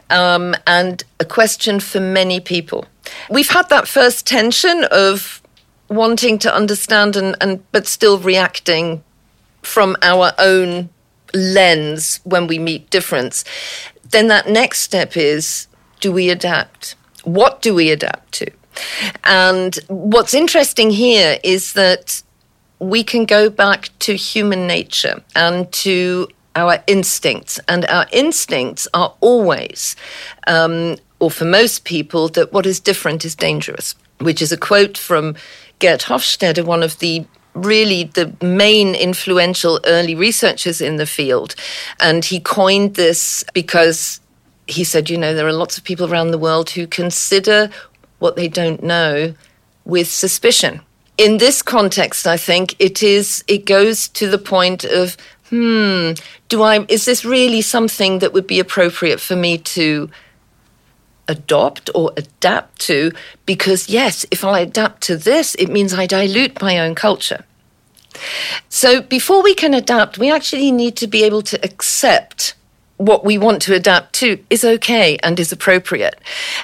Um, 0.09 0.55
and 0.67 1.03
a 1.19 1.25
question 1.25 1.79
for 1.79 1.99
many 1.99 2.39
people. 2.39 2.85
We've 3.29 3.49
had 3.49 3.69
that 3.69 3.87
first 3.87 4.27
tension 4.27 4.85
of 4.91 5.41
wanting 5.89 6.39
to 6.39 6.53
understand 6.53 7.15
and, 7.15 7.35
and 7.41 7.63
but 7.71 7.87
still 7.87 8.19
reacting 8.19 9.03
from 9.61 9.95
our 10.01 10.31
own 10.37 10.89
lens 11.33 12.19
when 12.23 12.47
we 12.47 12.59
meet 12.59 12.89
difference. 12.89 13.43
Then 14.09 14.27
that 14.27 14.47
next 14.47 14.79
step 14.79 15.17
is 15.17 15.67
do 15.99 16.11
we 16.11 16.29
adapt? 16.29 16.95
What 17.23 17.61
do 17.61 17.73
we 17.73 17.89
adapt 17.89 18.31
to? 18.33 18.51
And 19.23 19.75
what's 19.87 20.33
interesting 20.33 20.91
here 20.91 21.39
is 21.43 21.73
that 21.73 22.21
we 22.79 23.03
can 23.03 23.25
go 23.25 23.49
back 23.49 23.89
to 23.99 24.15
human 24.15 24.67
nature 24.67 25.23
and 25.35 25.71
to 25.71 26.27
our 26.55 26.83
instincts. 26.87 27.59
And 27.67 27.85
our 27.85 28.05
instincts 28.11 28.87
are 28.93 29.13
always, 29.21 29.95
um, 30.47 30.97
or 31.19 31.29
for 31.29 31.45
most 31.45 31.83
people, 31.83 32.29
that 32.29 32.53
what 32.53 32.65
is 32.65 32.79
different 32.79 33.25
is 33.25 33.35
dangerous, 33.35 33.95
which 34.19 34.41
is 34.41 34.51
a 34.51 34.57
quote 34.57 34.97
from 34.97 35.35
Geert 35.79 36.01
Hofstede, 36.01 36.65
one 36.65 36.83
of 36.83 36.99
the 36.99 37.25
really 37.53 38.03
the 38.03 38.35
main 38.41 38.95
influential 38.95 39.79
early 39.85 40.13
researchers 40.13 40.81
in 40.81 40.97
the 40.97 41.05
field. 41.05 41.55
And 41.99 42.23
he 42.23 42.39
coined 42.39 42.95
this 42.95 43.43
because 43.53 44.19
he 44.67 44.83
said, 44.83 45.09
you 45.09 45.17
know, 45.17 45.33
there 45.33 45.47
are 45.47 45.53
lots 45.53 45.77
of 45.77 45.83
people 45.83 46.11
around 46.11 46.31
the 46.31 46.37
world 46.37 46.69
who 46.71 46.87
consider 46.87 47.69
what 48.19 48.35
they 48.35 48.47
don't 48.47 48.83
know 48.83 49.33
with 49.85 50.07
suspicion. 50.09 50.81
In 51.17 51.37
this 51.37 51.61
context, 51.61 52.27
I 52.27 52.35
think 52.35 52.75
it 52.79 53.01
is, 53.01 53.43
it 53.47 53.65
goes 53.65 54.09
to 54.09 54.27
the 54.27 54.37
point 54.37 54.83
of 54.83 55.15
hmm, 55.55 56.11
do 56.49 56.61
I, 56.61 56.85
is 56.89 57.05
this 57.05 57.23
really 57.23 57.61
something 57.61 58.19
that 58.19 58.33
would 58.33 58.47
be 58.47 58.59
appropriate 58.59 59.19
for 59.19 59.35
me 59.35 59.57
to 59.59 60.09
adopt 61.27 61.89
or 61.95 62.11
adapt 62.17 62.79
to? 62.81 63.11
Because, 63.45 63.89
yes, 63.89 64.25
if 64.31 64.43
I 64.43 64.59
adapt 64.59 65.01
to 65.03 65.17
this, 65.17 65.55
it 65.55 65.69
means 65.69 65.93
I 65.93 66.05
dilute 66.05 66.61
my 66.61 66.79
own 66.79 66.95
culture. 66.95 67.45
So, 68.69 69.01
before 69.01 69.43
we 69.43 69.53
can 69.55 69.73
adapt, 69.73 70.17
we 70.17 70.31
actually 70.31 70.71
need 70.71 70.95
to 70.97 71.07
be 71.07 71.23
able 71.23 71.41
to 71.43 71.63
accept 71.63 72.55
what 72.97 73.25
we 73.25 73.37
want 73.37 73.61
to 73.61 73.73
adapt 73.73 74.13
to 74.13 74.39
is 74.49 74.63
okay 74.63 75.17
and 75.21 75.37
is 75.39 75.51
appropriate. 75.51 76.15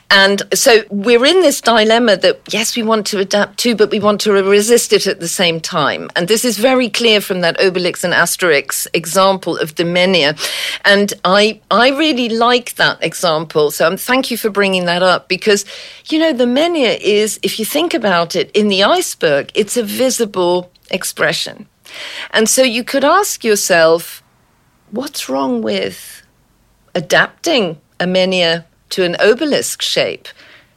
And 0.09 0.41
so 0.53 0.83
we're 0.89 1.25
in 1.25 1.41
this 1.41 1.59
dilemma 1.59 2.15
that, 2.17 2.39
yes, 2.53 2.77
we 2.77 2.83
want 2.83 3.05
to 3.07 3.19
adapt 3.19 3.57
to, 3.59 3.75
but 3.75 3.91
we 3.91 3.99
want 3.99 4.21
to 4.21 4.31
resist 4.31 4.93
it 4.93 5.07
at 5.07 5.19
the 5.19 5.27
same 5.27 5.59
time. 5.59 6.09
And 6.15 6.29
this 6.29 6.45
is 6.45 6.57
very 6.57 6.89
clear 6.89 7.19
from 7.19 7.41
that 7.41 7.59
Obelix 7.59 8.03
and 8.03 8.13
Asterix 8.13 8.87
example 8.93 9.57
of 9.57 9.75
the 9.75 9.83
menhir. 9.83 10.39
And 10.85 11.13
I, 11.25 11.59
I 11.69 11.89
really 11.89 12.29
like 12.29 12.75
that 12.75 13.03
example. 13.03 13.69
So 13.71 13.87
um, 13.87 13.97
thank 13.97 14.31
you 14.31 14.37
for 14.37 14.49
bringing 14.49 14.85
that 14.85 15.03
up 15.03 15.27
because, 15.27 15.65
you 16.09 16.17
know, 16.17 16.31
the 16.31 16.45
menhir 16.45 16.97
is, 17.01 17.39
if 17.43 17.59
you 17.59 17.65
think 17.65 17.93
about 17.93 18.37
it, 18.37 18.51
in 18.51 18.69
the 18.69 18.83
iceberg, 18.83 19.51
it's 19.53 19.75
a 19.75 19.83
visible 19.83 20.71
expression. 20.89 21.67
And 22.31 22.47
so 22.47 22.63
you 22.63 22.85
could 22.85 23.03
ask 23.03 23.43
yourself, 23.43 24.23
what's 24.91 25.27
wrong 25.27 25.61
with 25.61 26.20
adapting 26.95 27.79
a 27.99 28.05
menhir 28.05 28.65
to 28.89 29.03
an 29.03 29.15
obelisk 29.19 29.81
shape 29.81 30.27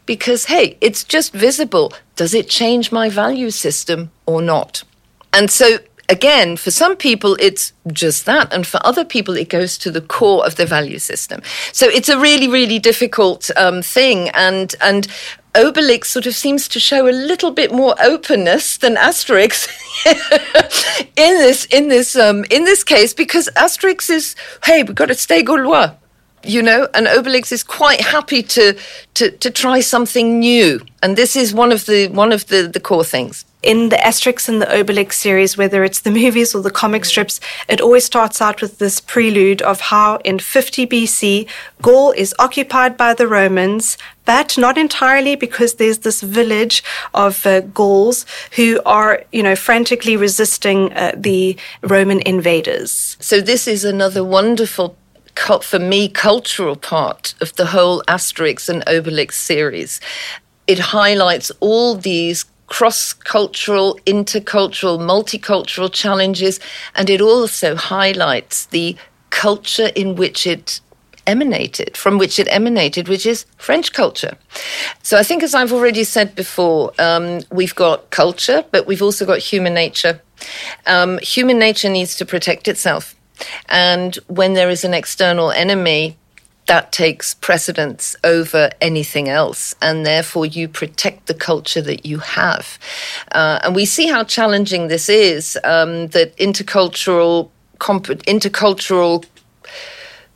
because, 0.06 0.46
hey, 0.46 0.76
it's 0.80 1.04
just 1.04 1.32
visible. 1.32 1.92
Does 2.16 2.34
it 2.34 2.48
change 2.48 2.92
my 2.92 3.08
value 3.08 3.50
system 3.50 4.10
or 4.26 4.42
not? 4.42 4.84
And 5.32 5.50
so, 5.50 5.78
again, 6.08 6.56
for 6.56 6.70
some 6.70 6.96
people, 6.96 7.36
it's 7.40 7.72
just 7.92 8.26
that. 8.26 8.52
And 8.52 8.66
for 8.66 8.80
other 8.84 9.04
people, 9.04 9.36
it 9.36 9.48
goes 9.48 9.78
to 9.78 9.90
the 9.90 10.00
core 10.00 10.46
of 10.46 10.56
the 10.56 10.66
value 10.66 10.98
system. 10.98 11.42
So 11.72 11.86
it's 11.86 12.08
a 12.08 12.18
really, 12.18 12.48
really 12.48 12.78
difficult 12.78 13.50
um, 13.56 13.82
thing. 13.82 14.28
And, 14.30 14.74
and 14.80 15.08
Obelix 15.54 16.06
sort 16.06 16.26
of 16.26 16.34
seems 16.34 16.68
to 16.68 16.80
show 16.80 17.08
a 17.08 17.12
little 17.12 17.50
bit 17.50 17.72
more 17.72 17.94
openness 18.02 18.76
than 18.76 18.96
Asterix 18.96 19.68
in 21.16 21.38
this 21.38 21.64
in 21.66 21.88
this 21.88 22.16
um, 22.16 22.44
in 22.50 22.64
this 22.64 22.82
case 22.82 23.14
because 23.14 23.48
Asterix 23.54 24.10
is 24.10 24.34
hey 24.64 24.82
we've 24.82 24.96
got 24.96 25.06
to 25.06 25.14
stay 25.14 25.44
Gaulois 25.44 25.94
you 26.46 26.62
know, 26.62 26.88
and 26.94 27.06
Obelix 27.06 27.52
is 27.52 27.62
quite 27.62 28.00
happy 28.00 28.42
to, 28.42 28.76
to, 29.14 29.30
to 29.30 29.50
try 29.50 29.80
something 29.80 30.38
new. 30.38 30.80
And 31.02 31.16
this 31.16 31.36
is 31.36 31.52
one 31.52 31.72
of 31.72 31.86
the 31.86 32.08
one 32.08 32.32
of 32.32 32.46
the, 32.46 32.62
the 32.66 32.80
core 32.80 33.04
things. 33.04 33.44
In 33.62 33.88
the 33.88 33.96
Asterix 33.96 34.48
and 34.48 34.60
the 34.60 34.66
Obelix 34.66 35.14
series, 35.14 35.56
whether 35.56 35.84
it's 35.84 36.00
the 36.00 36.10
movies 36.10 36.54
or 36.54 36.62
the 36.62 36.70
comic 36.70 37.04
strips, 37.04 37.40
it 37.68 37.80
always 37.80 38.04
starts 38.04 38.40
out 38.40 38.60
with 38.60 38.78
this 38.78 39.00
prelude 39.00 39.62
of 39.62 39.80
how 39.80 40.16
in 40.18 40.38
50 40.38 40.86
BC, 40.86 41.48
Gaul 41.80 42.12
is 42.12 42.34
occupied 42.38 42.96
by 42.96 43.14
the 43.14 43.26
Romans, 43.26 43.96
but 44.24 44.56
not 44.58 44.76
entirely 44.78 45.36
because 45.36 45.74
there's 45.74 45.98
this 45.98 46.20
village 46.22 46.82
of 47.12 47.46
uh, 47.46 47.60
Gauls 47.60 48.26
who 48.56 48.80
are, 48.84 49.22
you 49.32 49.42
know, 49.42 49.56
frantically 49.56 50.16
resisting 50.16 50.92
uh, 50.92 51.12
the 51.16 51.56
Roman 51.82 52.20
invaders. 52.20 53.16
So 53.20 53.40
this 53.40 53.66
is 53.66 53.84
another 53.84 54.24
wonderful 54.24 54.96
for 55.62 55.78
me, 55.78 56.08
cultural 56.08 56.76
part 56.76 57.34
of 57.40 57.54
the 57.56 57.66
whole 57.66 58.02
Asterix 58.08 58.68
and 58.68 58.84
Obelix 58.86 59.32
series. 59.32 60.00
It 60.66 60.78
highlights 60.78 61.50
all 61.60 61.94
these 61.94 62.44
cross 62.66 63.12
cultural, 63.12 63.98
intercultural, 64.06 64.98
multicultural 64.98 65.92
challenges, 65.92 66.60
and 66.94 67.10
it 67.10 67.20
also 67.20 67.76
highlights 67.76 68.66
the 68.66 68.96
culture 69.30 69.90
in 69.94 70.14
which 70.16 70.46
it 70.46 70.80
emanated, 71.26 71.96
from 71.96 72.18
which 72.18 72.38
it 72.38 72.48
emanated, 72.50 73.08
which 73.08 73.26
is 73.26 73.46
French 73.56 73.92
culture. 73.92 74.36
So 75.02 75.18
I 75.18 75.22
think, 75.22 75.42
as 75.42 75.54
I've 75.54 75.72
already 75.72 76.04
said 76.04 76.34
before, 76.34 76.92
um, 76.98 77.40
we've 77.50 77.74
got 77.74 78.10
culture, 78.10 78.64
but 78.70 78.86
we've 78.86 79.02
also 79.02 79.26
got 79.26 79.38
human 79.38 79.74
nature. 79.74 80.20
Um, 80.86 81.18
human 81.18 81.58
nature 81.58 81.88
needs 81.88 82.16
to 82.16 82.26
protect 82.26 82.68
itself. 82.68 83.14
And 83.68 84.16
when 84.26 84.54
there 84.54 84.70
is 84.70 84.84
an 84.84 84.94
external 84.94 85.50
enemy, 85.50 86.16
that 86.66 86.92
takes 86.92 87.34
precedence 87.34 88.16
over 88.24 88.70
anything 88.80 89.28
else, 89.28 89.74
and 89.82 90.06
therefore 90.06 90.46
you 90.46 90.66
protect 90.66 91.26
the 91.26 91.34
culture 91.34 91.82
that 91.82 92.06
you 92.06 92.18
have. 92.18 92.78
Uh, 93.32 93.60
and 93.62 93.74
we 93.74 93.84
see 93.84 94.06
how 94.06 94.24
challenging 94.24 94.88
this 94.88 95.08
is. 95.08 95.58
Um, 95.62 96.08
that 96.08 96.36
intercultural 96.36 97.50
comp- 97.78 98.06
intercultural 98.06 99.26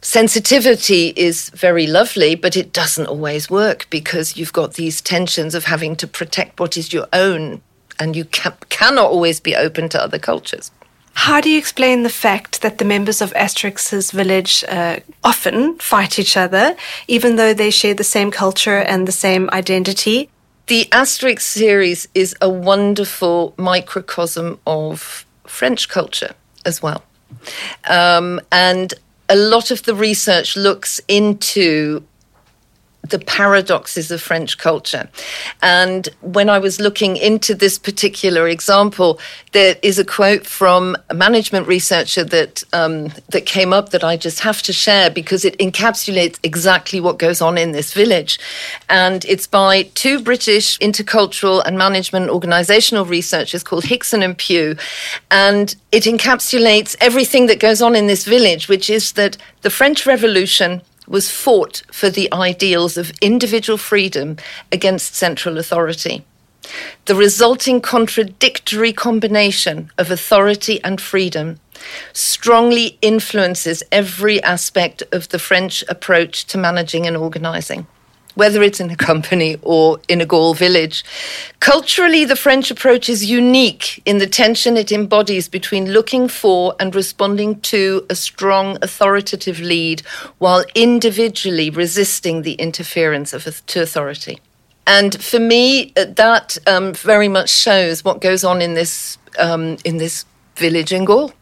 sensitivity 0.02 1.14
is 1.16 1.48
very 1.50 1.86
lovely, 1.86 2.34
but 2.34 2.56
it 2.56 2.72
doesn't 2.72 3.06
always 3.06 3.48
work 3.48 3.86
because 3.90 4.36
you've 4.36 4.52
got 4.52 4.74
these 4.74 5.00
tensions 5.00 5.54
of 5.54 5.64
having 5.64 5.96
to 5.96 6.06
protect 6.06 6.60
what 6.60 6.76
is 6.76 6.92
your 6.92 7.06
own, 7.12 7.62
and 7.98 8.14
you 8.14 8.26
ca- 8.26 8.56
cannot 8.68 9.10
always 9.10 9.40
be 9.40 9.56
open 9.56 9.88
to 9.88 10.02
other 10.02 10.18
cultures. 10.18 10.70
How 11.14 11.40
do 11.40 11.50
you 11.50 11.58
explain 11.58 12.02
the 12.02 12.08
fact 12.08 12.62
that 12.62 12.78
the 12.78 12.84
members 12.84 13.20
of 13.20 13.32
Asterix's 13.34 14.10
village 14.12 14.64
uh, 14.68 15.00
often 15.22 15.78
fight 15.78 16.18
each 16.18 16.36
other, 16.36 16.76
even 17.06 17.36
though 17.36 17.52
they 17.52 17.70
share 17.70 17.94
the 17.94 18.04
same 18.04 18.30
culture 18.30 18.78
and 18.78 19.06
the 19.06 19.12
same 19.12 19.50
identity? 19.50 20.30
The 20.68 20.86
Asterix 20.92 21.40
series 21.40 22.08
is 22.14 22.34
a 22.40 22.48
wonderful 22.48 23.54
microcosm 23.56 24.58
of 24.66 25.26
French 25.46 25.88
culture 25.88 26.34
as 26.64 26.82
well. 26.82 27.02
Um, 27.88 28.40
and 28.52 28.94
a 29.28 29.36
lot 29.36 29.70
of 29.70 29.82
the 29.84 29.94
research 29.94 30.56
looks 30.56 31.00
into 31.08 32.04
the 33.08 33.18
paradoxes 33.18 34.10
of 34.10 34.20
French 34.20 34.58
culture. 34.58 35.08
And 35.62 36.08
when 36.20 36.48
I 36.48 36.58
was 36.58 36.80
looking 36.80 37.16
into 37.16 37.54
this 37.54 37.78
particular 37.78 38.48
example, 38.48 39.18
there 39.52 39.76
is 39.82 39.98
a 39.98 40.04
quote 40.04 40.46
from 40.46 40.96
a 41.08 41.14
management 41.14 41.66
researcher 41.66 42.24
that 42.24 42.62
um, 42.72 43.08
that 43.30 43.46
came 43.46 43.72
up 43.72 43.90
that 43.90 44.04
I 44.04 44.16
just 44.16 44.40
have 44.40 44.62
to 44.62 44.72
share 44.72 45.10
because 45.10 45.44
it 45.44 45.58
encapsulates 45.58 46.38
exactly 46.42 47.00
what 47.00 47.18
goes 47.18 47.40
on 47.40 47.58
in 47.58 47.72
this 47.72 47.92
village. 47.92 48.38
And 48.88 49.24
it's 49.24 49.46
by 49.46 49.84
two 49.94 50.20
British 50.20 50.78
intercultural 50.78 51.62
and 51.64 51.78
management 51.78 52.30
organizational 52.30 53.04
researchers 53.04 53.62
called 53.62 53.84
Hickson 53.84 54.22
and 54.22 54.36
Pugh. 54.36 54.76
And 55.30 55.74
it 55.92 56.04
encapsulates 56.04 56.96
everything 57.00 57.46
that 57.46 57.60
goes 57.60 57.80
on 57.82 57.94
in 57.94 58.06
this 58.06 58.24
village, 58.24 58.68
which 58.68 58.90
is 58.90 59.12
that 59.12 59.36
the 59.62 59.70
French 59.70 60.06
Revolution 60.06 60.82
was 61.08 61.30
fought 61.30 61.82
for 61.90 62.10
the 62.10 62.32
ideals 62.32 62.96
of 62.96 63.12
individual 63.20 63.78
freedom 63.78 64.36
against 64.70 65.14
central 65.14 65.58
authority. 65.58 66.24
The 67.06 67.14
resulting 67.14 67.80
contradictory 67.80 68.92
combination 68.92 69.90
of 69.96 70.10
authority 70.10 70.82
and 70.84 71.00
freedom 71.00 71.60
strongly 72.12 72.98
influences 73.00 73.82
every 73.90 74.42
aspect 74.42 75.02
of 75.12 75.28
the 75.30 75.38
French 75.38 75.82
approach 75.88 76.44
to 76.46 76.58
managing 76.58 77.06
and 77.06 77.16
organizing 77.16 77.86
whether 78.38 78.62
it's 78.62 78.78
in 78.78 78.88
a 78.88 78.96
company 78.96 79.56
or 79.62 79.98
in 80.06 80.20
a 80.20 80.24
Gaul 80.26 80.54
village. 80.54 81.04
Culturally, 81.58 82.24
the 82.24 82.36
French 82.36 82.70
approach 82.70 83.08
is 83.08 83.24
unique 83.24 84.00
in 84.06 84.18
the 84.18 84.28
tension 84.28 84.76
it 84.76 84.92
embodies 84.92 85.48
between 85.48 85.90
looking 85.90 86.28
for 86.28 86.76
and 86.78 86.94
responding 86.94 87.60
to 87.62 88.06
a 88.08 88.14
strong 88.14 88.78
authoritative 88.80 89.58
lead 89.58 90.02
while 90.38 90.64
individually 90.76 91.68
resisting 91.68 92.42
the 92.42 92.54
interference 92.54 93.32
of 93.32 93.42
to 93.66 93.82
authority. 93.82 94.38
And 94.86 95.20
for 95.20 95.40
me, 95.40 95.92
uh, 95.96 96.04
that 96.14 96.56
um, 96.68 96.94
very 96.94 97.28
much 97.28 97.50
shows 97.50 98.04
what 98.04 98.20
goes 98.20 98.44
on 98.44 98.62
in 98.62 98.74
this 98.74 99.18
um, 99.38 99.78
in 99.84 99.96
this 99.96 100.24
village 100.54 100.92
in 100.92 101.04
Gaul. 101.04 101.32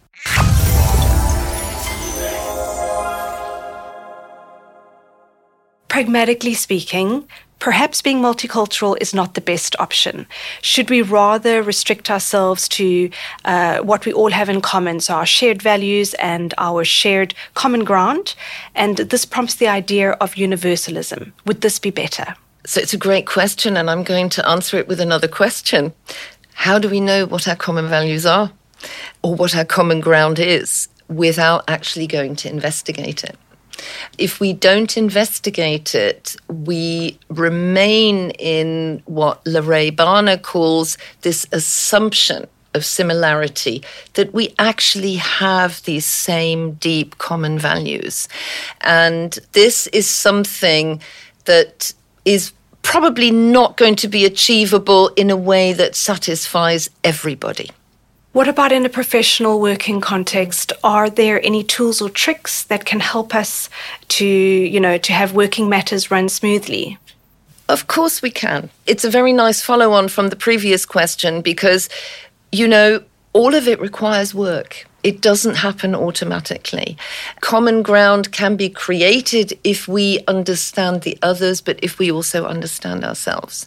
Pragmatically 5.96 6.52
speaking, 6.52 7.26
perhaps 7.58 8.02
being 8.02 8.20
multicultural 8.20 8.98
is 9.00 9.14
not 9.14 9.32
the 9.32 9.40
best 9.40 9.74
option. 9.78 10.26
Should 10.60 10.90
we 10.90 11.00
rather 11.00 11.62
restrict 11.62 12.10
ourselves 12.10 12.68
to 12.68 13.08
uh, 13.46 13.78
what 13.78 14.04
we 14.04 14.12
all 14.12 14.30
have 14.30 14.50
in 14.50 14.60
common, 14.60 15.00
so 15.00 15.14
our 15.14 15.24
shared 15.24 15.62
values 15.62 16.12
and 16.34 16.52
our 16.58 16.84
shared 16.84 17.32
common 17.54 17.82
ground? 17.82 18.34
And 18.74 18.98
this 18.98 19.24
prompts 19.24 19.54
the 19.54 19.68
idea 19.68 20.10
of 20.20 20.34
universalism. 20.34 21.32
Would 21.46 21.62
this 21.62 21.78
be 21.78 21.90
better? 21.90 22.36
So 22.66 22.78
it's 22.78 22.92
a 22.92 22.98
great 22.98 23.26
question, 23.26 23.74
and 23.78 23.88
I'm 23.88 24.04
going 24.04 24.28
to 24.28 24.46
answer 24.46 24.76
it 24.76 24.88
with 24.88 25.00
another 25.00 25.28
question. 25.28 25.94
How 26.52 26.78
do 26.78 26.90
we 26.90 27.00
know 27.00 27.24
what 27.24 27.48
our 27.48 27.56
common 27.56 27.88
values 27.88 28.26
are 28.26 28.52
or 29.22 29.34
what 29.34 29.56
our 29.56 29.64
common 29.64 30.00
ground 30.00 30.38
is 30.38 30.88
without 31.08 31.64
actually 31.68 32.06
going 32.06 32.36
to 32.36 32.50
investigate 32.50 33.24
it? 33.24 33.38
If 34.18 34.40
we 34.40 34.52
don't 34.52 34.97
investigate 34.97 35.95
it, 35.95 36.37
we 36.49 37.18
remain 37.28 38.30
in 38.30 39.02
what 39.06 39.45
LaRay 39.45 39.90
Barna 39.90 40.40
calls 40.40 40.99
this 41.23 41.47
assumption 41.52 42.47
of 42.75 42.85
similarity, 42.85 43.83
that 44.14 44.33
we 44.35 44.54
actually 44.59 45.14
have 45.16 45.83
these 45.85 46.04
same 46.04 46.73
deep 46.75 47.18
common 47.18 47.59
values. 47.59 48.28
And 48.83 49.38
this 49.52 49.87
is 49.88 50.09
something 50.09 51.00
that 51.47 51.92
is 52.25 52.52
probably 52.83 53.30
not 53.30 53.76
going 53.76 53.97
to 53.97 54.09
be 54.09 54.25
achievable 54.25 55.09
in 55.16 55.30
a 55.30 55.37
way 55.37 55.73
that 55.73 55.97
satisfies 55.97 56.88
everybody. 57.02 57.71
What 58.37 58.49
about 58.49 58.71
in 58.71 58.85
a 58.85 58.90
professional 58.90 59.62
working 59.62 60.02
context? 60.02 60.71
Are 60.85 61.09
there 61.09 61.43
any 61.43 61.64
tools 61.64 62.02
or 62.02 62.11
tricks 62.11 62.64
that 62.64 62.85
can 62.85 63.00
help 63.00 63.35
us 63.35 63.71
to, 64.09 64.26
you 64.26 64.78
know, 64.78 64.99
to 64.99 65.12
have 65.14 65.33
working 65.33 65.70
matters 65.70 66.11
run 66.11 66.29
smoothly? 66.29 66.99
Of 67.70 67.87
course 67.87 68.20
we 68.20 68.31
can. 68.31 68.68
It's 68.85 69.07
a 69.07 69.11
very 69.11 69.33
nice 69.33 69.62
follow 69.62 69.92
on 69.92 70.09
from 70.09 70.29
the 70.29 70.37
previous 70.37 70.85
question 70.85 71.40
because, 71.40 71.88
you 72.53 72.68
know, 72.68 73.03
all 73.33 73.55
of 73.55 73.66
it 73.66 73.81
requires 73.81 74.35
work. 74.35 74.87
It 75.03 75.22
doesn't 75.22 75.55
happen 75.55 75.94
automatically. 75.94 76.99
Common 77.40 77.83
ground 77.83 78.33
can 78.33 78.55
be 78.55 78.68
created 78.68 79.59
if 79.64 79.88
we 79.88 80.20
understand 80.29 81.03
the 81.03 81.18
others, 81.22 81.62
but 81.62 81.79
if 81.83 81.99
we 81.99 82.12
also 82.12 82.44
understand 82.44 83.03
ourselves. 83.03 83.66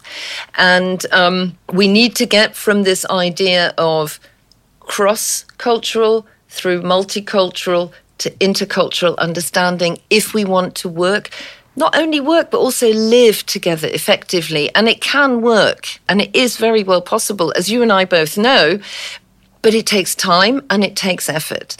And 0.60 1.04
um, 1.12 1.58
we 1.74 1.88
need 1.88 2.16
to 2.18 2.28
get 2.28 2.56
from 2.56 2.84
this 2.84 3.04
idea 3.10 3.74
of 3.80 4.20
cross 4.90 5.46
cultural 5.58 6.26
through 6.50 6.82
multicultural 6.82 7.94
to 8.18 8.30
intercultural 8.32 9.16
understanding 9.18 9.98
if 10.10 10.34
we 10.34 10.44
want 10.44 10.76
to 10.76 10.90
work 10.90 11.30
not 11.76 11.96
only 11.96 12.20
work 12.20 12.52
but 12.52 12.58
also 12.58 12.92
live 12.92 13.46
together 13.46 13.88
effectively. 13.88 14.74
And 14.76 14.90
it 14.90 15.00
can 15.00 15.42
work 15.42 16.00
and 16.10 16.20
it 16.22 16.36
is 16.36 16.58
very 16.58 16.84
well 16.84 17.02
possible. 17.02 17.54
As 17.56 17.70
you 17.72 17.82
and 17.82 17.92
I 17.92 18.04
both 18.04 18.38
know 18.38 18.80
but 19.62 19.74
it 19.74 19.86
takes 19.86 20.16
time 20.16 20.62
and 20.70 20.84
it 20.84 20.96
takes 20.96 21.30
effort. 21.30 21.76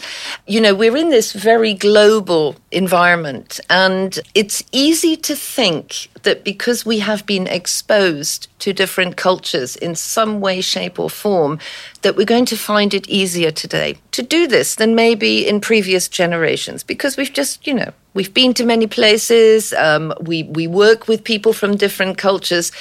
You 0.46 0.60
know, 0.60 0.74
we're 0.74 0.96
in 0.96 1.10
this 1.10 1.32
very 1.32 1.74
global 1.74 2.56
environment, 2.70 3.60
and 3.70 4.18
it's 4.34 4.62
easy 4.72 5.16
to 5.16 5.34
think 5.34 6.08
that 6.22 6.44
because 6.44 6.84
we 6.84 6.98
have 6.98 7.24
been 7.26 7.46
exposed 7.46 8.48
to 8.60 8.72
different 8.72 9.16
cultures 9.16 9.76
in 9.76 9.94
some 9.94 10.40
way, 10.40 10.60
shape, 10.60 10.98
or 10.98 11.08
form, 11.08 11.58
that 12.02 12.16
we're 12.16 12.26
going 12.26 12.44
to 12.46 12.56
find 12.56 12.92
it 12.92 13.08
easier 13.08 13.50
today 13.50 13.96
to 14.12 14.22
do 14.22 14.46
this 14.46 14.74
than 14.74 14.94
maybe 14.94 15.46
in 15.48 15.60
previous 15.60 16.08
generations 16.08 16.82
because 16.82 17.16
we've 17.16 17.32
just, 17.32 17.66
you 17.66 17.74
know, 17.74 17.92
we've 18.14 18.34
been 18.34 18.52
to 18.54 18.64
many 18.64 18.86
places, 18.86 19.72
um, 19.74 20.12
we, 20.20 20.42
we 20.44 20.66
work 20.66 21.08
with 21.08 21.24
people 21.24 21.52
from 21.52 21.76
different 21.76 22.18
cultures. 22.18 22.72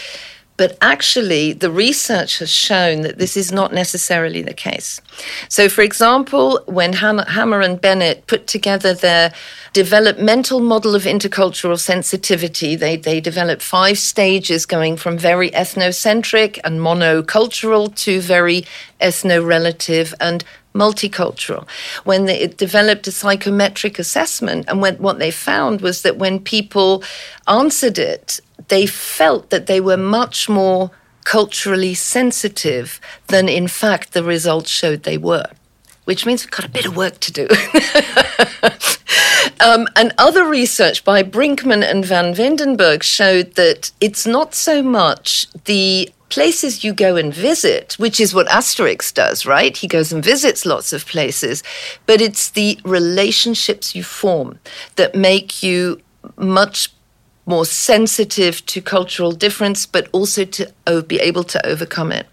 But 0.59 0.77
actually, 0.81 1.53
the 1.53 1.71
research 1.71 2.39
has 2.39 2.49
shown 2.49 3.03
that 3.03 3.17
this 3.17 3.37
is 3.37 3.49
not 3.49 3.71
necessarily 3.71 4.41
the 4.41 4.53
case. 4.53 4.99
So, 5.47 5.69
for 5.69 5.83
example, 5.83 6.59
when 6.65 6.91
Hammer 6.91 7.61
and 7.61 7.79
Bennett 7.79 8.27
put 8.27 8.45
together 8.45 8.93
their 8.93 9.31
developmental 9.71 10.59
model 10.59 10.95
of 10.95 11.03
intercultural 11.03 11.79
sensitivity, 11.79 12.75
they, 12.75 12.97
they 12.97 13.21
developed 13.21 13.61
five 13.61 13.97
stages 13.97 14.65
going 14.65 14.97
from 14.97 15.17
very 15.17 15.49
ethnocentric 15.51 16.59
and 16.65 16.81
monocultural 16.81 17.95
to 18.03 18.19
very 18.19 18.65
ethno 18.99 19.45
relative 19.45 20.13
and 20.19 20.43
multicultural. 20.73 21.67
When 22.03 22.25
they 22.25 22.47
developed 22.47 23.07
a 23.07 23.11
psychometric 23.11 23.99
assessment, 23.99 24.65
and 24.67 24.81
when, 24.81 24.97
what 24.97 25.19
they 25.19 25.31
found 25.31 25.81
was 25.81 26.01
that 26.03 26.17
when 26.17 26.39
people 26.39 27.03
answered 27.47 27.97
it, 27.97 28.39
they 28.67 28.85
felt 28.85 29.49
that 29.49 29.67
they 29.67 29.81
were 29.81 29.97
much 29.97 30.49
more 30.49 30.91
culturally 31.23 31.93
sensitive 31.93 32.99
than 33.27 33.49
in 33.49 33.67
fact 33.67 34.13
the 34.13 34.23
results 34.23 34.69
showed 34.69 35.03
they 35.03 35.17
were, 35.17 35.45
which 36.05 36.25
means 36.25 36.43
we've 36.43 36.51
got 36.51 36.65
a 36.65 36.69
bit 36.69 36.85
of 36.85 36.95
work 36.95 37.19
to 37.19 37.31
do. 37.31 37.47
um, 39.59 39.87
and 39.95 40.13
other 40.17 40.45
research 40.45 41.03
by 41.03 41.23
Brinkmann 41.23 41.83
and 41.83 42.05
Van 42.05 42.33
Weerdenburg 42.33 43.03
showed 43.03 43.55
that 43.55 43.91
it's 43.99 44.25
not 44.25 44.55
so 44.55 44.81
much 44.81 45.47
the 45.65 46.11
places 46.29 46.83
you 46.83 46.93
go 46.93 47.15
and 47.15 47.33
visit, 47.33 47.95
which 47.99 48.19
is 48.19 48.33
what 48.33 48.47
Asterix 48.47 49.13
does, 49.13 49.45
right? 49.45 49.75
He 49.75 49.87
goes 49.87 50.13
and 50.13 50.23
visits 50.23 50.65
lots 50.65 50.93
of 50.93 51.05
places, 51.05 51.63
but 52.05 52.21
it's 52.21 52.51
the 52.51 52.79
relationships 52.85 53.95
you 53.95 54.03
form 54.03 54.59
that 54.95 55.15
make 55.15 55.63
you 55.63 56.01
much 56.37 56.89
more 57.49 57.65
sensitive 57.65 58.63
to 58.67 58.79
cultural 58.79 59.31
difference, 59.31 59.87
but 59.87 60.07
also 60.11 60.45
to 60.45 60.71
be 61.07 61.17
able 61.17 61.43
to 61.43 61.65
overcome 61.65 62.11
it. 62.11 62.27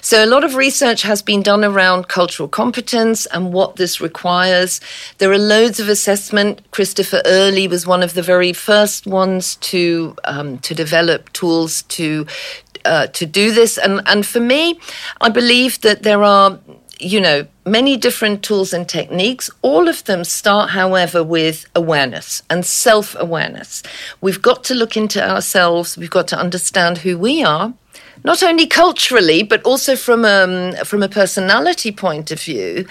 So, 0.00 0.24
a 0.24 0.26
lot 0.26 0.44
of 0.44 0.54
research 0.54 1.02
has 1.02 1.20
been 1.20 1.42
done 1.42 1.62
around 1.62 2.08
cultural 2.08 2.48
competence 2.48 3.26
and 3.26 3.52
what 3.52 3.76
this 3.76 4.00
requires. 4.00 4.80
There 5.18 5.30
are 5.30 5.38
loads 5.38 5.78
of 5.78 5.88
assessment. 5.88 6.62
Christopher 6.70 7.20
Earley 7.26 7.68
was 7.68 7.86
one 7.86 8.02
of 8.02 8.14
the 8.14 8.22
very 8.22 8.54
first 8.54 9.06
ones 9.06 9.56
to 9.56 10.16
um, 10.24 10.58
to 10.60 10.74
develop 10.74 11.30
tools 11.34 11.82
to 11.82 12.26
uh, 12.84 13.06
to 13.08 13.26
do 13.26 13.52
this. 13.52 13.78
And 13.78 14.02
and 14.06 14.26
for 14.26 14.40
me, 14.40 14.78
I 15.20 15.28
believe 15.28 15.80
that 15.80 16.02
there 16.02 16.22
are 16.22 16.58
you 17.02 17.20
know, 17.20 17.46
many 17.66 17.96
different 17.96 18.42
tools 18.44 18.72
and 18.72 18.88
techniques. 18.88 19.50
All 19.62 19.88
of 19.88 20.04
them 20.04 20.24
start, 20.24 20.70
however, 20.70 21.24
with 21.24 21.66
awareness 21.74 22.42
and 22.48 22.64
self 22.64 23.16
awareness. 23.18 23.82
We've 24.20 24.40
got 24.40 24.64
to 24.64 24.74
look 24.74 24.96
into 24.96 25.20
ourselves, 25.22 25.98
we've 25.98 26.10
got 26.10 26.28
to 26.28 26.38
understand 26.38 26.98
who 26.98 27.18
we 27.18 27.42
are. 27.42 27.74
not 28.24 28.42
only 28.42 28.66
culturally 28.66 29.42
but 29.42 29.60
also 29.64 29.96
from 29.96 30.24
um, 30.24 30.72
from 30.84 31.02
a 31.02 31.08
personality 31.08 31.92
point 31.92 32.30
of 32.30 32.40
view. 32.40 32.86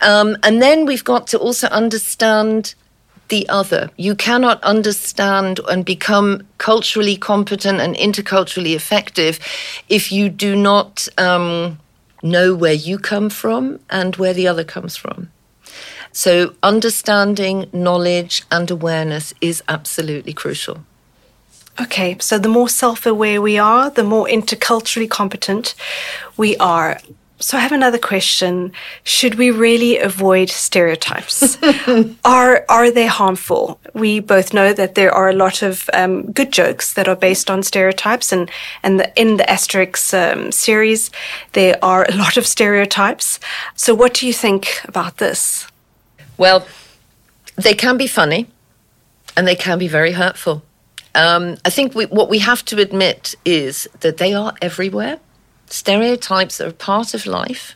Um, 0.00 0.36
and 0.42 0.60
then 0.60 0.86
we've 0.86 1.04
got 1.04 1.26
to 1.28 1.38
also 1.38 1.68
understand 1.68 2.74
the 3.32 3.48
other. 3.48 3.88
You 3.96 4.14
cannot 4.14 4.62
understand 4.62 5.58
and 5.66 5.86
become 5.86 6.46
culturally 6.58 7.16
competent 7.16 7.80
and 7.80 7.96
interculturally 7.96 8.74
effective 8.74 9.40
if 9.88 10.12
you 10.12 10.28
do 10.28 10.54
not 10.54 11.08
um, 11.16 11.78
know 12.22 12.54
where 12.54 12.74
you 12.74 12.98
come 12.98 13.30
from 13.30 13.80
and 13.88 14.16
where 14.16 14.34
the 14.34 14.46
other 14.46 14.64
comes 14.64 14.96
from. 14.96 15.30
So, 16.12 16.54
understanding, 16.62 17.70
knowledge, 17.72 18.42
and 18.50 18.70
awareness 18.70 19.32
is 19.40 19.62
absolutely 19.66 20.34
crucial. 20.34 20.84
Okay, 21.80 22.18
so 22.20 22.38
the 22.38 22.50
more 22.50 22.68
self 22.68 23.06
aware 23.06 23.40
we 23.40 23.56
are, 23.56 23.88
the 23.88 24.04
more 24.04 24.26
interculturally 24.26 25.08
competent 25.08 25.74
we 26.36 26.54
are. 26.58 27.00
So 27.42 27.58
I 27.58 27.60
have 27.60 27.72
another 27.72 27.98
question. 27.98 28.72
Should 29.02 29.34
we 29.34 29.50
really 29.50 29.98
avoid 29.98 30.48
stereotypes? 30.48 31.58
are 32.24 32.64
are 32.68 32.90
they 32.92 33.06
harmful? 33.06 33.80
We 33.94 34.20
both 34.20 34.54
know 34.54 34.72
that 34.72 34.94
there 34.94 35.12
are 35.12 35.28
a 35.28 35.32
lot 35.32 35.60
of 35.60 35.90
um, 35.92 36.30
good 36.30 36.52
jokes 36.52 36.94
that 36.94 37.08
are 37.08 37.16
based 37.16 37.50
on 37.50 37.64
stereotypes, 37.64 38.30
and 38.32 38.48
and 38.84 39.00
the, 39.00 39.20
in 39.20 39.38
the 39.38 39.44
Asterix 39.44 40.14
um, 40.14 40.52
series, 40.52 41.10
there 41.52 41.76
are 41.82 42.06
a 42.08 42.14
lot 42.14 42.36
of 42.36 42.46
stereotypes. 42.46 43.40
So 43.74 43.92
what 43.92 44.14
do 44.14 44.26
you 44.26 44.32
think 44.32 44.80
about 44.84 45.16
this? 45.16 45.66
Well, 46.38 46.64
they 47.56 47.74
can 47.74 47.96
be 47.96 48.06
funny, 48.06 48.46
and 49.36 49.48
they 49.48 49.56
can 49.56 49.78
be 49.78 49.88
very 49.88 50.12
hurtful. 50.12 50.62
Um, 51.16 51.56
I 51.64 51.70
think 51.70 51.94
we, 51.94 52.06
what 52.06 52.30
we 52.30 52.38
have 52.38 52.64
to 52.66 52.80
admit 52.80 53.34
is 53.44 53.88
that 54.00 54.18
they 54.18 54.32
are 54.32 54.54
everywhere. 54.62 55.18
Stereotypes 55.72 56.60
are 56.60 56.70
part 56.70 57.14
of 57.14 57.24
life. 57.24 57.74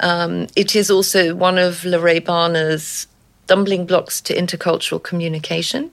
Um, 0.00 0.46
it 0.56 0.74
is 0.74 0.90
also 0.90 1.34
one 1.34 1.58
of 1.58 1.82
LaRay 1.84 2.24
Barna's 2.24 3.06
stumbling 3.44 3.84
blocks 3.84 4.22
to 4.22 4.34
intercultural 4.34 5.02
communication. 5.02 5.90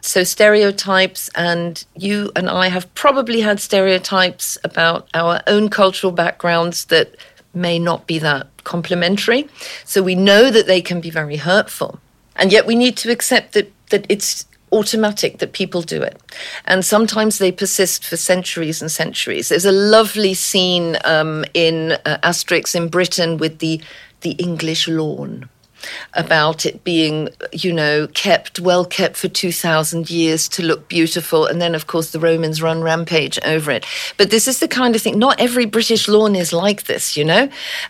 So, 0.00 0.24
stereotypes, 0.24 1.30
and 1.36 1.84
you 1.94 2.32
and 2.34 2.50
I 2.50 2.66
have 2.66 2.92
probably 2.94 3.42
had 3.42 3.60
stereotypes 3.60 4.58
about 4.64 5.08
our 5.14 5.40
own 5.46 5.68
cultural 5.68 6.12
backgrounds 6.12 6.86
that 6.86 7.14
may 7.54 7.78
not 7.78 8.08
be 8.08 8.18
that 8.18 8.48
complementary. 8.64 9.48
So, 9.84 10.02
we 10.02 10.16
know 10.16 10.50
that 10.50 10.66
they 10.66 10.80
can 10.80 11.00
be 11.00 11.10
very 11.10 11.36
hurtful. 11.36 12.00
And 12.34 12.50
yet, 12.50 12.66
we 12.66 12.74
need 12.74 12.96
to 12.98 13.12
accept 13.12 13.52
that, 13.52 13.70
that 13.90 14.04
it's 14.08 14.46
automatic 14.72 15.38
that 15.38 15.52
people 15.52 15.82
do 15.82 16.00
it. 16.02 16.20
And 16.64 16.84
sometimes 16.84 17.38
they 17.38 17.52
persist 17.52 18.04
for 18.04 18.16
centuries 18.16 18.80
and 18.80 18.90
centuries. 18.90 19.48
There's 19.50 19.64
a 19.66 19.72
lovely 19.72 20.34
scene 20.34 20.96
um, 21.04 21.44
in 21.52 21.92
uh, 22.06 22.18
Asterix 22.22 22.74
in 22.74 22.88
Britain 22.88 23.36
with 23.36 23.58
the, 23.58 23.80
the 24.22 24.32
English 24.32 24.88
lawn 24.88 25.49
about 26.14 26.66
it 26.66 26.84
being, 26.84 27.28
you 27.52 27.72
know, 27.72 28.06
kept, 28.08 28.60
well 28.60 28.84
kept 28.84 29.16
for 29.16 29.28
2,000 29.28 30.10
years 30.10 30.48
to 30.50 30.62
look 30.62 30.88
beautiful. 30.88 31.46
And 31.46 31.60
then, 31.60 31.74
of 31.74 31.86
course, 31.86 32.10
the 32.10 32.20
Romans 32.20 32.62
run 32.62 32.82
rampage 32.82 33.38
over 33.44 33.70
it. 33.70 33.86
But 34.16 34.30
this 34.30 34.46
is 34.48 34.60
the 34.60 34.68
kind 34.68 34.94
of 34.94 35.02
thing, 35.02 35.18
not 35.18 35.40
every 35.40 35.66
British 35.66 36.08
lawn 36.08 36.36
is 36.36 36.52
like 36.52 36.84
this, 36.84 37.16
you 37.16 37.24
know? 37.24 37.48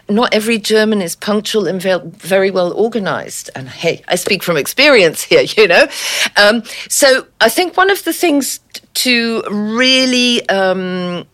Not 0.09 0.33
every 0.33 0.59
German 0.59 1.03
is 1.03 1.17
punctual 1.17 1.67
and 1.67 1.81
very 1.83 2.51
well 2.51 2.73
organized. 2.73 3.51
And 3.55 3.69
hey, 3.69 4.03
I 4.09 4.17
speak 4.17 4.43
from 4.43 4.57
experience 4.57 5.23
here, 5.23 5.43
you 5.57 5.69
know? 5.69 5.87
Um, 6.37 6.63
so 6.89 7.27
I 7.41 7.49
think 7.49 7.77
one 7.77 7.91
of 7.91 8.05
the 8.05 8.13
things 8.13 8.61
to 8.95 9.43
really 9.51 10.49
um, 10.49 11.27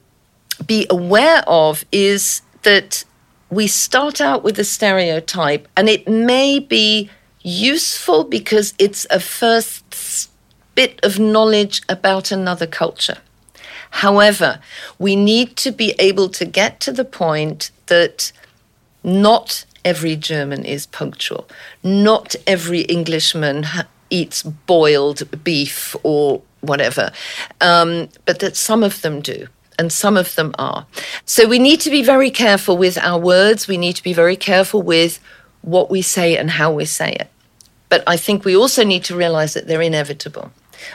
be 0.67 0.87
aware 0.91 1.43
of 1.47 1.85
is 1.93 2.43
that 2.63 3.05
we 3.51 3.67
start 3.67 4.21
out 4.21 4.43
with 4.43 4.59
a 4.59 4.65
stereotype, 4.65 5.69
and 5.77 5.89
it 5.89 6.09
may 6.09 6.59
be 6.59 7.11
useful 7.43 8.25
because 8.25 8.75
it's 8.79 9.07
a 9.11 9.21
first 9.21 10.31
bit 10.75 10.99
of 11.03 11.19
knowledge 11.19 11.83
about 11.89 12.33
another 12.33 12.67
culture. 12.67 13.19
However, 13.91 14.61
we 14.99 15.17
need 15.17 15.57
to 15.57 15.71
be 15.71 15.95
able 15.99 16.29
to 16.31 16.45
get 16.45 16.81
to 16.81 16.93
the 16.93 17.05
point 17.05 17.71
that 17.87 18.33
not 19.05 19.65
every 19.85 20.17
German 20.17 20.65
is 20.65 20.87
punctual, 20.87 21.49
not 21.83 22.35
every 22.47 22.81
Englishman 22.83 23.65
eats 24.11 24.43
boiled 24.43 25.23
beef 25.45 25.95
or 26.03 26.43
whatever, 26.61 27.13
um, 27.61 28.09
but 28.25 28.41
that 28.41 28.57
some 28.57 28.83
of 28.83 29.03
them 29.03 29.21
do 29.21 29.47
and 29.79 29.93
some 29.93 30.17
of 30.17 30.35
them 30.35 30.55
are. 30.59 30.87
So 31.25 31.47
we 31.49 31.59
need 31.59 31.81
to 31.81 31.91
be 31.91 32.03
very 32.03 32.31
careful 32.31 32.77
with 32.77 32.99
our 32.99 33.19
words. 33.19 33.69
We 33.69 33.79
need 33.79 33.97
to 33.97 34.03
be 34.03 34.13
very 34.13 34.37
careful 34.37 34.83
with 34.83 35.21
what 35.63 35.91
we 35.91 36.03
say 36.03 36.37
and 36.37 36.51
how 36.51 36.73
we 36.73 36.85
say 36.85 37.13
it. 37.13 37.29
But 37.89 38.03
I 38.07 38.17
think 38.17 38.45
we 38.45 38.57
also 38.57 38.85
need 38.85 39.05
to 39.05 39.17
realize 39.17 39.55
that 39.55 39.67
they're 39.67 39.83
inevitable. 39.83 40.51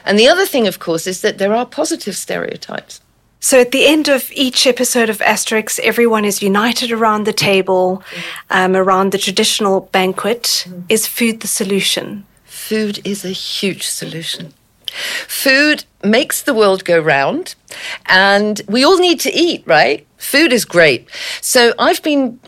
And 0.05 0.17
the 0.17 0.27
other 0.27 0.45
thing, 0.45 0.67
of 0.67 0.79
course, 0.79 1.07
is 1.07 1.21
that 1.21 1.37
there 1.37 1.53
are 1.53 1.65
positive 1.65 2.15
stereotypes. 2.15 3.01
So 3.39 3.59
at 3.59 3.71
the 3.71 3.87
end 3.87 4.07
of 4.07 4.31
each 4.33 4.67
episode 4.67 5.09
of 5.09 5.17
Asterix, 5.17 5.79
everyone 5.79 6.25
is 6.25 6.43
united 6.43 6.91
around 6.91 7.23
the 7.23 7.33
table, 7.33 8.03
um, 8.51 8.75
around 8.75 9.11
the 9.11 9.17
traditional 9.17 9.81
banquet. 9.91 10.65
Mm. 10.67 10.83
Is 10.89 11.07
food 11.07 11.39
the 11.39 11.47
solution? 11.47 12.25
Food 12.45 13.01
is 13.03 13.25
a 13.25 13.29
huge 13.29 13.87
solution. 13.87 14.53
Food 15.27 15.85
makes 16.03 16.41
the 16.41 16.53
world 16.53 16.85
go 16.85 16.99
round, 16.99 17.55
and 18.05 18.61
we 18.67 18.83
all 18.83 18.97
need 18.97 19.19
to 19.21 19.31
eat, 19.33 19.63
right? 19.65 20.05
Food 20.17 20.53
is 20.53 20.65
great. 20.65 21.09
So 21.41 21.73
I've 21.79 22.01
been 22.03 22.39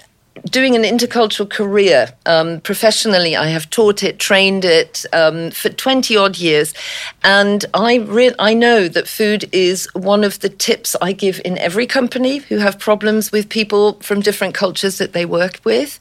doing 0.49 0.75
an 0.75 0.83
intercultural 0.83 1.49
career 1.49 2.11
um, 2.25 2.59
professionally. 2.61 3.35
I 3.35 3.47
have 3.47 3.69
taught 3.69 4.03
it, 4.03 4.19
trained 4.19 4.65
it 4.65 5.05
um, 5.13 5.51
for 5.51 5.69
20 5.69 6.17
odd 6.17 6.37
years. 6.37 6.73
And 7.23 7.65
I, 7.73 7.95
re- 7.95 8.35
I 8.39 8.53
know 8.53 8.87
that 8.87 9.07
food 9.07 9.49
is 9.51 9.87
one 9.93 10.23
of 10.23 10.39
the 10.39 10.49
tips 10.49 10.95
I 11.01 11.13
give 11.13 11.39
in 11.45 11.57
every 11.57 11.87
company 11.87 12.37
who 12.37 12.57
have 12.57 12.77
problems 12.77 13.31
with 13.31 13.47
people 13.49 13.93
from 14.01 14.21
different 14.21 14.53
cultures 14.53 14.97
that 14.97 15.13
they 15.13 15.25
work 15.25 15.59
with. 15.63 15.99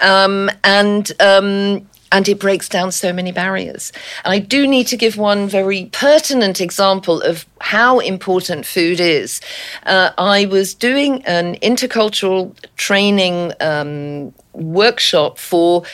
Um, 0.00 0.50
and 0.64 1.10
um, 1.20 1.86
and 2.12 2.28
it 2.28 2.38
breaks 2.38 2.68
down 2.68 2.92
so 2.92 3.12
many 3.12 3.32
barriers. 3.32 3.92
And 4.24 4.32
I 4.32 4.38
do 4.38 4.66
need 4.66 4.86
to 4.88 4.96
give 4.96 5.16
one 5.16 5.48
very 5.48 5.86
pertinent 5.92 6.60
example 6.60 7.20
of 7.22 7.46
how 7.60 7.98
important 7.98 8.66
food 8.66 9.00
is. 9.00 9.40
Uh, 9.84 10.10
I 10.16 10.46
was 10.46 10.74
doing 10.74 11.24
an 11.24 11.56
intercultural 11.56 12.54
training 12.76 13.52
um, 13.60 14.32
workshop 14.52 15.38
for 15.38 15.84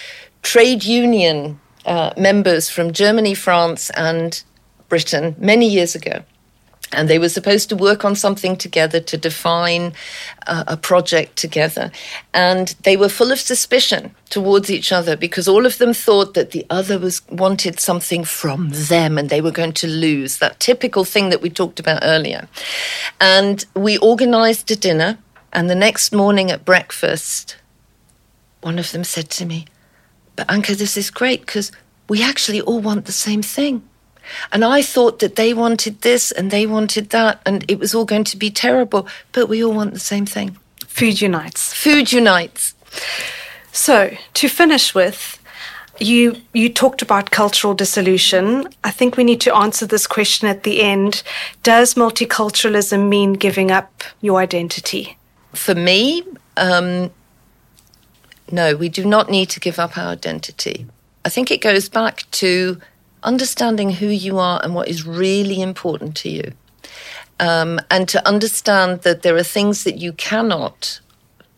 trade 0.42 0.84
union 0.84 1.58
uh, 1.86 2.12
members 2.16 2.68
from 2.70 2.92
Germany, 2.92 3.34
France, 3.34 3.90
and 3.90 4.42
Britain 4.88 5.34
many 5.38 5.68
years 5.68 5.94
ago 5.94 6.22
and 6.92 7.08
they 7.08 7.18
were 7.18 7.28
supposed 7.28 7.68
to 7.68 7.76
work 7.76 8.04
on 8.04 8.14
something 8.16 8.56
together 8.56 9.00
to 9.00 9.16
define 9.16 9.92
uh, 10.46 10.64
a 10.66 10.76
project 10.76 11.36
together. 11.36 11.90
And 12.32 12.74
they 12.82 12.96
were 12.96 13.08
full 13.08 13.32
of 13.32 13.40
suspicion 13.40 14.14
towards 14.30 14.70
each 14.70 14.92
other 14.92 15.16
because 15.16 15.48
all 15.48 15.66
of 15.66 15.78
them 15.78 15.92
thought 15.92 16.34
that 16.34 16.50
the 16.50 16.66
other 16.70 16.98
was 16.98 17.22
wanted 17.28 17.80
something 17.80 18.24
from 18.24 18.70
them 18.70 19.18
and 19.18 19.28
they 19.28 19.40
were 19.40 19.50
going 19.50 19.72
to 19.74 19.86
lose 19.86 20.38
that 20.38 20.60
typical 20.60 21.04
thing 21.04 21.30
that 21.30 21.42
we 21.42 21.50
talked 21.50 21.80
about 21.80 22.00
earlier. 22.02 22.48
And 23.20 23.64
we 23.74 23.98
organized 23.98 24.70
a 24.70 24.76
dinner, 24.76 25.18
and 25.52 25.70
the 25.70 25.74
next 25.74 26.12
morning 26.12 26.50
at 26.50 26.64
breakfast, 26.64 27.56
one 28.60 28.78
of 28.78 28.90
them 28.92 29.04
said 29.04 29.30
to 29.30 29.46
me, 29.46 29.66
But 30.36 30.48
Anke, 30.48 30.76
this 30.76 30.96
is 30.96 31.10
great 31.10 31.40
because 31.46 31.70
we 32.08 32.22
actually 32.22 32.60
all 32.60 32.80
want 32.80 33.04
the 33.06 33.12
same 33.12 33.42
thing. 33.42 33.88
And 34.52 34.64
I 34.64 34.82
thought 34.82 35.18
that 35.18 35.36
they 35.36 35.54
wanted 35.54 36.00
this 36.02 36.32
and 36.32 36.50
they 36.50 36.66
wanted 36.66 37.10
that, 37.10 37.40
and 37.46 37.64
it 37.68 37.78
was 37.78 37.94
all 37.94 38.04
going 38.04 38.24
to 38.24 38.36
be 38.36 38.50
terrible. 38.50 39.06
But 39.32 39.48
we 39.48 39.64
all 39.64 39.72
want 39.72 39.92
the 39.92 40.00
same 40.00 40.26
thing. 40.26 40.56
Food 40.86 41.20
unites. 41.20 41.72
Food 41.72 42.12
unites. 42.12 42.74
So, 43.72 44.16
to 44.34 44.48
finish 44.48 44.94
with, 44.94 45.40
you 46.00 46.36
you 46.52 46.72
talked 46.72 47.02
about 47.02 47.30
cultural 47.30 47.74
dissolution. 47.74 48.68
I 48.84 48.90
think 48.90 49.16
we 49.16 49.24
need 49.24 49.40
to 49.42 49.54
answer 49.54 49.86
this 49.86 50.06
question 50.06 50.48
at 50.48 50.62
the 50.62 50.82
end. 50.82 51.22
Does 51.62 51.94
multiculturalism 51.94 53.08
mean 53.08 53.34
giving 53.34 53.70
up 53.70 54.04
your 54.20 54.40
identity? 54.40 55.16
For 55.52 55.74
me, 55.74 56.22
um, 56.56 57.10
no, 58.50 58.76
we 58.76 58.88
do 58.88 59.04
not 59.04 59.30
need 59.30 59.50
to 59.50 59.60
give 59.60 59.78
up 59.78 59.96
our 59.96 60.12
identity. 60.12 60.86
I 61.24 61.28
think 61.28 61.50
it 61.50 61.60
goes 61.60 61.88
back 61.88 62.24
to 62.32 62.80
understanding 63.24 63.90
who 63.90 64.06
you 64.06 64.38
are 64.38 64.60
and 64.62 64.74
what 64.74 64.88
is 64.88 65.06
really 65.06 65.60
important 65.60 66.16
to 66.16 66.28
you. 66.28 66.52
Um, 67.40 67.80
and 67.90 68.08
to 68.08 68.26
understand 68.26 69.02
that 69.02 69.22
there 69.22 69.36
are 69.36 69.42
things 69.42 69.84
that 69.84 69.98
you 69.98 70.12
cannot 70.12 71.00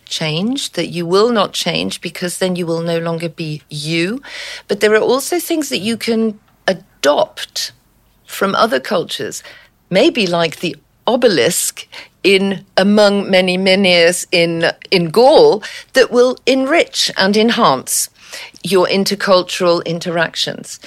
change, 0.06 0.72
that 0.72 0.86
you 0.86 1.04
will 1.04 1.30
not 1.30 1.52
change 1.52 2.00
because 2.00 2.38
then 2.38 2.56
you 2.56 2.66
will 2.66 2.80
no 2.80 2.98
longer 2.98 3.28
be 3.28 3.62
you. 3.68 4.22
But 4.68 4.80
there 4.80 4.94
are 4.94 5.00
also 5.00 5.38
things 5.38 5.68
that 5.68 5.78
you 5.78 5.96
can 5.96 6.40
adopt 6.66 7.72
from 8.24 8.54
other 8.54 8.80
cultures, 8.80 9.42
maybe 9.90 10.26
like 10.26 10.60
the 10.60 10.76
obelisk 11.06 11.86
in 12.24 12.64
among 12.76 13.30
many 13.30 13.56
menhirs 13.56 14.26
in 14.32 14.72
in 14.90 15.10
Gaul 15.10 15.62
that 15.92 16.10
will 16.10 16.36
enrich 16.46 17.10
and 17.16 17.36
enhance 17.36 18.10
your 18.64 18.86
intercultural 18.88 19.84
interactions. 19.84 20.80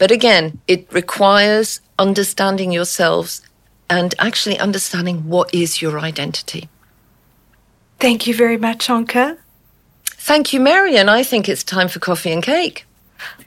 But 0.00 0.10
again, 0.10 0.58
it 0.66 0.92
requires 0.92 1.80
understanding 1.98 2.72
yourselves 2.72 3.42
and 3.90 4.14
actually 4.18 4.58
understanding 4.58 5.28
what 5.28 5.54
is 5.54 5.82
your 5.82 6.00
identity. 6.00 6.70
Thank 7.98 8.26
you 8.26 8.34
very 8.34 8.56
much, 8.56 8.88
Anke. 8.88 9.36
Thank 10.06 10.54
you, 10.54 10.60
Marion. 10.60 11.10
I 11.10 11.22
think 11.22 11.50
it's 11.50 11.62
time 11.62 11.88
for 11.88 11.98
coffee 11.98 12.32
and 12.32 12.42
cake. 12.42 12.86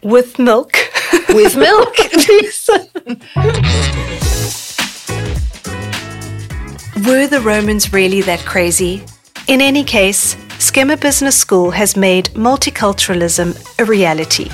With 0.03 0.37
milk. 0.37 0.77
With 1.29 1.57
milk. 1.57 1.97
Were 7.07 7.25
the 7.25 7.41
Romans 7.43 7.91
really 7.91 8.21
that 8.21 8.43
crazy? 8.45 9.03
In 9.47 9.59
any 9.59 9.83
case, 9.83 10.35
Skema 10.59 11.01
Business 11.01 11.35
School 11.35 11.71
has 11.71 11.97
made 11.97 12.25
multiculturalism 12.35 13.57
a 13.79 13.85
reality. 13.85 14.51